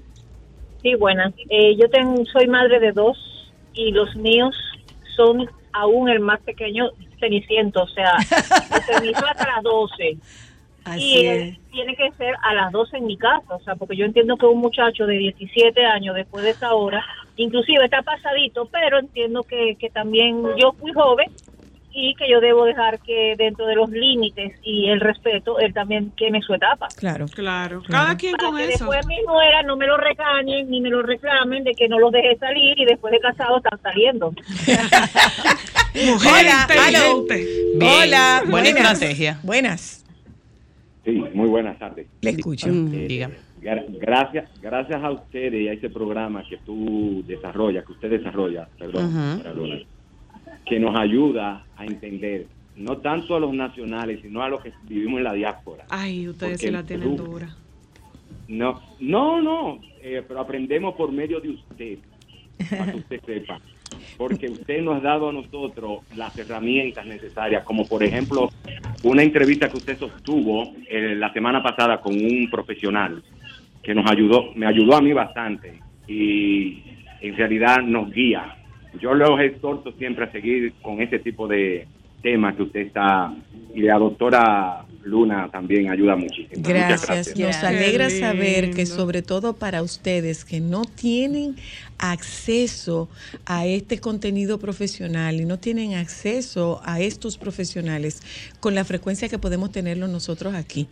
[0.82, 1.32] Sí, buenas.
[1.48, 3.16] Eh, yo tengo, soy madre de dos
[3.72, 4.54] y los míos
[5.16, 6.90] son aún el más pequeño
[7.22, 10.16] ceniciento, o sea, se hasta las 12.
[10.84, 11.58] Así y es.
[11.70, 14.46] tiene que ser a las 12 en mi casa, o sea, porque yo entiendo que
[14.46, 17.04] un muchacho de 17 años después de esa hora,
[17.36, 21.30] inclusive está pasadito, pero entiendo que, que también yo fui joven
[21.94, 26.12] y que yo debo dejar que dentro de los límites y el respeto, él también
[26.16, 26.88] queme su etapa.
[26.96, 27.26] Claro.
[27.26, 27.82] Claro.
[27.88, 28.84] Cada quien Para con que eso.
[28.84, 32.10] después mis nueras no me lo recañen ni me lo reclamen de que no los
[32.12, 34.30] dejé salir y después de casado están saliendo.
[35.94, 37.46] Mujer Hola, inteligente.
[37.76, 38.92] Hola, buena buenas.
[38.92, 39.38] estrategia.
[39.42, 40.04] Buenas.
[41.04, 42.06] Sí, muy buenas tardes.
[42.20, 42.68] Le escucho.
[42.68, 43.30] Mm, Eh, diga.
[43.60, 48.68] gra- gracias, gracias a ustedes y a ese programa que tú desarrollas, que usted desarrolla,
[48.78, 49.76] perdón, señora Luna,
[50.66, 52.46] que nos ayuda a entender
[52.76, 55.84] no tanto a los nacionales, sino a los que vivimos en la diáspora.
[55.90, 57.48] Ay, ustedes Porque se la tienen Perú- dura.
[58.48, 61.98] No, no, no, eh, pero aprendemos por medio de usted,
[62.70, 63.60] para que usted sepa.
[64.16, 68.50] Porque usted nos ha dado a nosotros las herramientas necesarias, como por ejemplo
[69.04, 73.22] una entrevista que usted sostuvo eh, la semana pasada con un profesional
[73.82, 75.78] que nos ayudó, me ayudó a mí bastante
[76.08, 76.82] y
[77.20, 78.56] en realidad nos guía.
[79.00, 81.86] Yo los exhorto siempre a seguir con ese tipo de
[82.22, 83.34] temas que usted está
[83.74, 86.62] y la doctora Luna también ayuda muchísimo.
[86.62, 87.36] Gracias.
[87.36, 91.56] Nos alegra saber que sobre todo para ustedes que no tienen
[91.98, 93.08] acceso
[93.46, 98.20] a este contenido profesional y no tienen acceso a estos profesionales
[98.58, 100.88] con la frecuencia que podemos tenerlo nosotros aquí.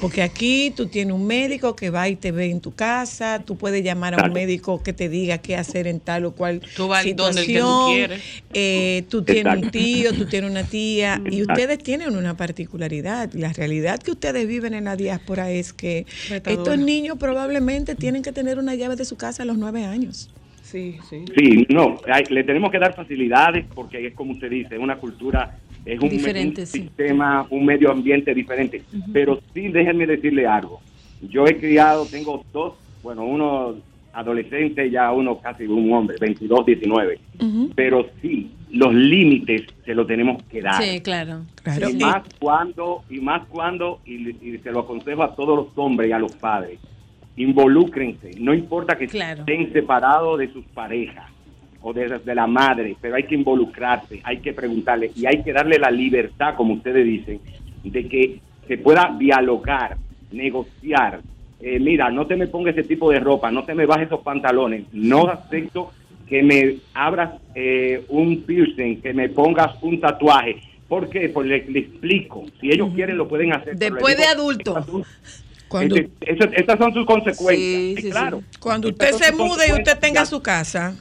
[0.00, 3.56] Porque aquí tú tienes un médico que va y te ve en tu casa, tú
[3.56, 6.86] puedes llamar a un médico que te diga qué hacer en tal o cual Tú
[6.88, 7.92] vas donde el que tú situación.
[7.94, 8.22] quieres.
[8.54, 11.52] Eh, tú tienes un tío, tú tienes una tía y Exacto.
[11.52, 13.32] ustedes tienen una particularidad.
[13.34, 16.62] La realidad que ustedes viven en la diáspora es que Retadora.
[16.62, 20.30] estos niños probablemente tienen que tener una llave de su casa a los nueve años.
[20.62, 21.24] Sí, sí.
[21.36, 24.96] Sí, no, hay- le tenemos que dar facilidades porque es como usted dice, es una
[24.96, 26.78] cultura, es un, Diferente, un sí.
[26.82, 28.82] sistema, un medio ambiente diferente.
[29.12, 30.80] Pero sí, déjenme decirle algo.
[31.20, 33.76] Yo he criado, tengo dos, bueno, uno
[34.12, 37.18] adolescente, ya uno casi un hombre, 22, 19.
[37.74, 40.82] Pero sí, los límites se los tenemos que dar.
[40.82, 41.42] Sí, claro.
[41.62, 41.90] Claro.
[41.90, 46.08] Y más cuando, y más cuando, y, y se lo aconsejo a todos los hombres
[46.10, 46.78] y a los padres,
[47.36, 49.40] involúcrense, no importa que Claro.
[49.40, 51.30] estén separados de sus parejas
[51.82, 55.52] o de, de la madre, pero hay que involucrarse, hay que preguntarle y hay que
[55.52, 57.40] darle la libertad, como ustedes dicen,
[57.84, 59.96] de que se pueda dialogar,
[60.30, 61.20] negociar.
[61.60, 64.20] Eh, mira, no te me pongas ese tipo de ropa, no te me bajes esos
[64.20, 65.90] pantalones, no acepto
[66.32, 70.56] que me abras eh, un piercing, que me pongas un tatuaje.
[70.88, 71.28] ¿Por qué?
[71.28, 72.46] Pues le, le explico.
[72.58, 73.76] Si ellos quieren, lo pueden hacer.
[73.76, 74.70] Después de adulto.
[74.78, 75.04] "Estas son
[75.68, 78.02] Cuando- ese- esas son sus consecuencias.
[78.02, 78.42] Sí, claro.
[78.60, 80.96] Cuando Estas usted se mude y usted tenga su casa.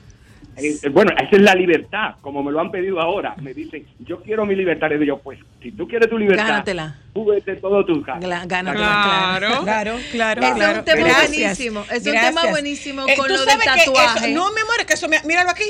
[0.57, 3.36] Eh, eh, bueno, esa es la libertad, como me lo han pedido ahora.
[3.41, 4.90] Me dicen, yo quiero mi libertad.
[4.90, 6.99] Le digo, pues, si tú quieres tu libertad, Gánatela.
[7.14, 8.19] súbete todo tu casa.
[8.19, 10.41] Gánatela, Claro, claro, claro.
[10.44, 10.72] Ese claro.
[10.73, 11.30] es un tema Gracias.
[11.30, 11.86] buenísimo.
[11.91, 13.52] Es un tema buenísimo Eh, con tú lo que
[13.82, 15.64] eso- no, mi amor, es que eso, me- míralo aquí.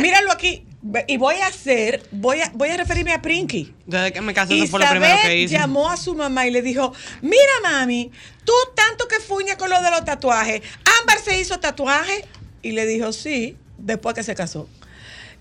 [0.00, 0.64] míralo aquí.
[1.06, 3.72] Y voy a hacer, voy a, voy a referirme a Prinky.
[3.86, 5.54] Desde que me casé, eso fue lo primero que hice.
[5.54, 8.10] llamó a su mamá y le dijo, mira mami,
[8.44, 10.60] tú tanto que fuñas con lo de los tatuajes,
[11.00, 12.24] Ámbar se hizo tatuaje
[12.62, 14.68] y le dijo sí, después que se casó.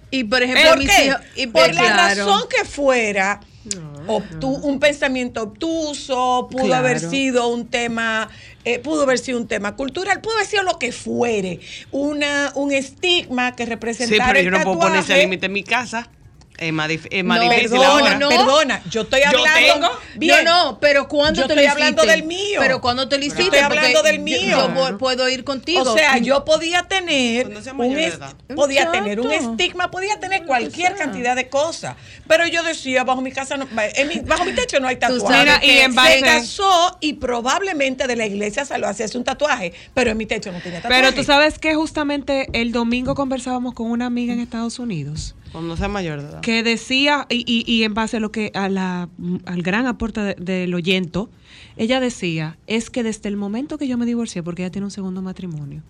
[0.10, 1.06] Y por ejemplo, ¿Por mis qué?
[1.06, 2.26] hijos- y- Por la claro.
[2.26, 3.40] razón que fuera,
[4.08, 6.86] obtu- un pensamiento obtuso, pudo Claro.
[6.86, 8.30] haber sido un tema,
[8.66, 11.60] eh, pudo haber sido un tema cultural, pudo haber sido lo que fuere,
[11.92, 15.54] una, un estigma que Sí, representara pero yo el no puedo poner ese límite en
[15.54, 16.10] mi casa.
[16.62, 18.18] Es más, dif- es más No, difícil perdona, ahora.
[18.20, 18.30] no.
[18.30, 20.44] perdona, yo estoy hablando- Bien.
[20.46, 22.18] No, no, pero cuando Yo te estoy lo hablando hiciste?
[22.20, 22.60] del mío.
[22.60, 24.74] Pero cuando te lo hiciste, Estoy Porque hablando del yo- mío.
[24.90, 25.82] Yo, puedo ir contigo.
[25.82, 27.54] O sea, yo podía tener un,
[28.56, 28.92] podía Exacto.
[28.92, 31.96] tener un estigma, podía tener cualquier cantidad de cosas.
[32.28, 35.40] Pero yo decía, bajo mi casa, no- en mi- bajo mi techo no hay tatuaje.
[35.40, 39.74] Mira, y en se casó y probablemente de la iglesia salió a hacerse un tatuaje,
[39.96, 41.02] pero en mi techo no tenía tatuaje.
[41.02, 45.76] Pero tú sabes que justamente el domingo conversábamos con una amiga en Estados Unidos Cuando
[45.78, 46.42] sea mayor de edad.
[46.42, 49.10] que decía, y, y- y en base a lo que a la,
[49.46, 51.30] al gran aporte de- del oyento,
[51.78, 54.92] ella decía, es que desde el momento que yo me divorcié, porque ella tiene un
[54.92, 55.82] segundo matrimonio,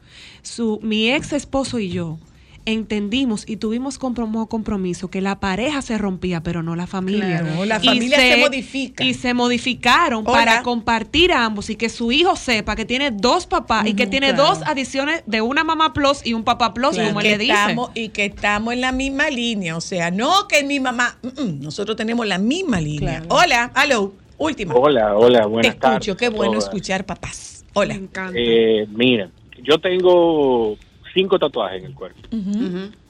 [0.41, 2.17] su, mi ex esposo y yo
[2.65, 7.39] entendimos y tuvimos como compromiso que la pareja se rompía, pero no la familia.
[7.41, 9.03] Claro, la Y familia se modifica.
[9.03, 10.31] Y se modificaron Hola.
[10.39, 14.07] para compartir a ambos y que su hijo sepa que tiene dos papás y que
[14.07, 14.43] tiene claro.
[14.49, 17.09] dos adiciones de una mamá plus y un papá plus, Claro.
[17.09, 17.51] como le dice.
[17.53, 19.75] estamos, y que estamos en la misma línea.
[19.77, 21.17] O sea, no que mi mamá.
[21.21, 23.23] mm, mm, nosotros tenemos la misma línea.
[23.29, 24.73] Hola, hello, última.
[24.75, 25.95] Hola, hola, buenas Te tardes.
[26.07, 26.65] escucho, qué bueno todas.
[26.65, 27.65] escuchar papás.
[27.73, 27.99] Hola.
[28.35, 29.29] Eh, mira,
[29.63, 30.77] yo tengo
[31.13, 32.19] cinco tatuajes en el cuerpo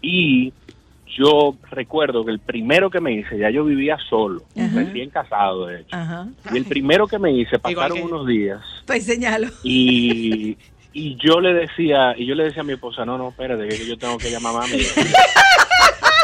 [0.01, 0.51] y
[1.17, 4.69] yo recuerdo que el primero que me hice, ya yo vivía solo, Ajá.
[4.75, 6.27] recién casado de hecho, Ajá.
[6.53, 9.47] y el primero que me hice pasaron que- unos días Pues señalo.
[9.63, 10.57] y,
[10.93, 13.85] y yo le decía y yo le decía a mi esposa, no, no, espérate, que
[13.85, 14.77] yo tengo que llamar a mami.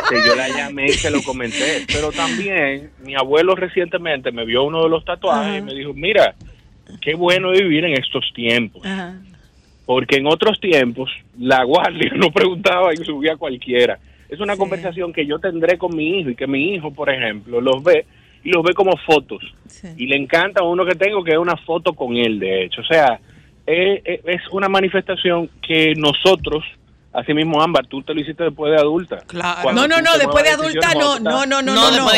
[0.10, 1.86] que yo la llamé y se lo comenté.
[1.88, 6.34] Pero también mi abuelo recientemente me vio uno de los tatuajes y me dijo, mira,
[7.02, 8.84] qué bueno vivir en estos tiempos.
[9.88, 11.09] Porque en otros tiempos
[11.39, 13.97] la guardia no preguntaba y subía a cualquiera.
[14.30, 17.59] Es una conversación que yo tendré con mi hijo y que mi hijo, por ejemplo,
[17.61, 18.05] los ve
[18.43, 19.41] y los ve como fotos.
[19.97, 22.81] Y le encanta uno que tengo que es una foto con él, de hecho.
[22.81, 23.19] O sea,
[23.65, 26.64] es, es- es una manifestación que nosotros,
[27.18, 29.18] así mismo Ámbar, tú te lo hiciste después de adulta.
[29.73, 32.10] No, no, no, después de adulta no, no, no, no, no, no.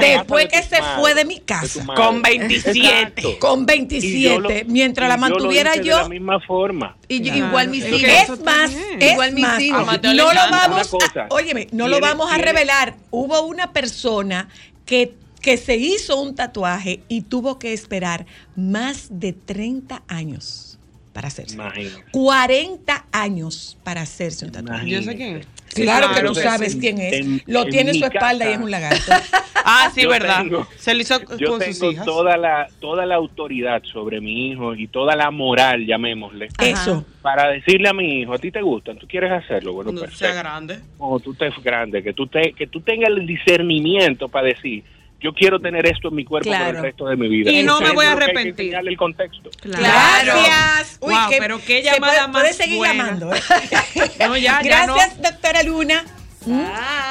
[0.00, 1.84] Después que se fue de mi casa.
[1.86, 3.38] Con 27.
[3.38, 4.64] Con 27.
[4.68, 5.96] mientras la mantuviera De yo.
[5.98, 6.96] la misma forma.
[7.08, 8.40] Y igual mis Es hijos.
[8.40, 9.86] más, es Igual mis más, hijos.
[10.02, 11.22] no lo vamos, Una cosa.
[11.22, 12.96] a, óyeme, no lo vamos a revelar.
[13.10, 14.48] Hubo una persona
[14.86, 20.71] que, que se hizo un tatuaje y tuvo que esperar más de 30 años
[21.12, 21.54] para hacerse.
[21.54, 22.04] Imagínate.
[22.10, 24.88] 40 años para hacerse un tatuaje.
[24.88, 25.44] Yo sé quién.
[25.74, 27.12] Claro que tú sabes en- quién es.
[27.14, 29.12] en- Lo en tiene en su espalda y es un lagarto.
[29.64, 30.38] Ah, sí, Yo verdad.
[30.42, 32.04] tengo- Se lo hizo Yo con sus tengo hijas.
[32.04, 36.48] toda la toda la autoridad sobre mi hijo y toda la moral, llamémosle.
[36.60, 37.04] Eso.
[37.22, 40.24] Para decirle a mi hijo, a ti te gustan, tú quieres hacerlo, bueno, Cuando perfecto.
[40.26, 40.80] sea grande.
[40.98, 44.82] Cuando tú estés grande, que tú te que tú tengas el discernimiento para decir,
[45.22, 46.78] yo quiero tener esto en mi cuerpo por Claro.
[46.78, 47.50] el resto de mi vida.
[47.50, 48.74] Y no me voy a que hay que arrepentir.
[48.74, 49.50] el contexto.
[49.62, 50.98] Gracias.
[51.00, 53.04] Uy, Wow, qué- pero qué llamada puede, puede más seguir buena.
[53.04, 53.34] llamando.
[53.34, 53.40] ¿eh?
[54.20, 54.94] No, ya, ya no.
[54.94, 56.04] Gracias, doctora Luna.
[56.44, 56.60] Mm.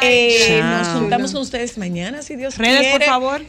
[0.02, 2.98] Eh, nos juntamos con ustedes mañana, si Dios Redes, quiere.
[2.98, 3.42] por favor.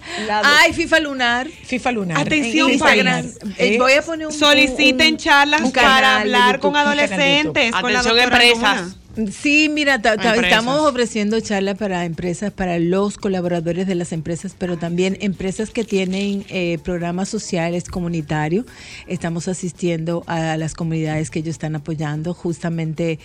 [0.45, 1.49] Ay, FIFA Lunar.
[1.49, 2.19] FIFA Lunar.
[2.21, 2.71] Atención.
[2.71, 3.27] Instagram.
[3.59, 7.67] Eh, voy a poner un Soliciten un- charlas un para hablar con adolescentes.
[7.73, 7.81] YouTube.
[7.81, 8.81] con la Atención, empresas.
[8.81, 8.95] Luna.
[9.31, 15.19] Sí, mira, estamos ofreciendo charlas para empresas, para los colaboradores de las empresas, pero también
[15.21, 18.65] empresas que tienen eh, programas sociales comunitarios.
[19.07, 22.33] Estamos asistiendo a las comunidades que ellos están apoyando.
[22.33, 23.19] Justamente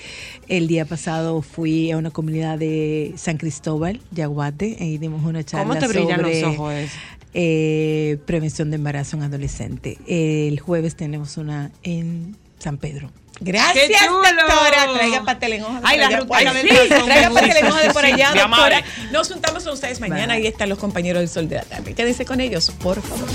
[0.47, 5.67] el día pasado fui a una comunidad de San Cristóbal, Yaguate, y dimos una charla
[5.67, 6.73] ¿Cómo te brillan sobre los ojos?
[7.33, 9.97] eh, prevención de embarazo en adolescente.
[10.07, 13.11] El jueves tenemos una en San Pedro.
[13.39, 14.93] Gracias, doctora.
[14.93, 16.19] Traiga pastel en hoja de Ay, por la allá.
[16.19, 18.83] rutina Ay, del sí, Traiga pastel en hoja de por Sí, allá, mi doctora.
[19.11, 20.33] Nos juntamos con ustedes mañana.
[20.33, 21.93] Ahí están los compañeros del Sol de la Tarde.
[21.93, 23.27] Quédense con ellos, por favor.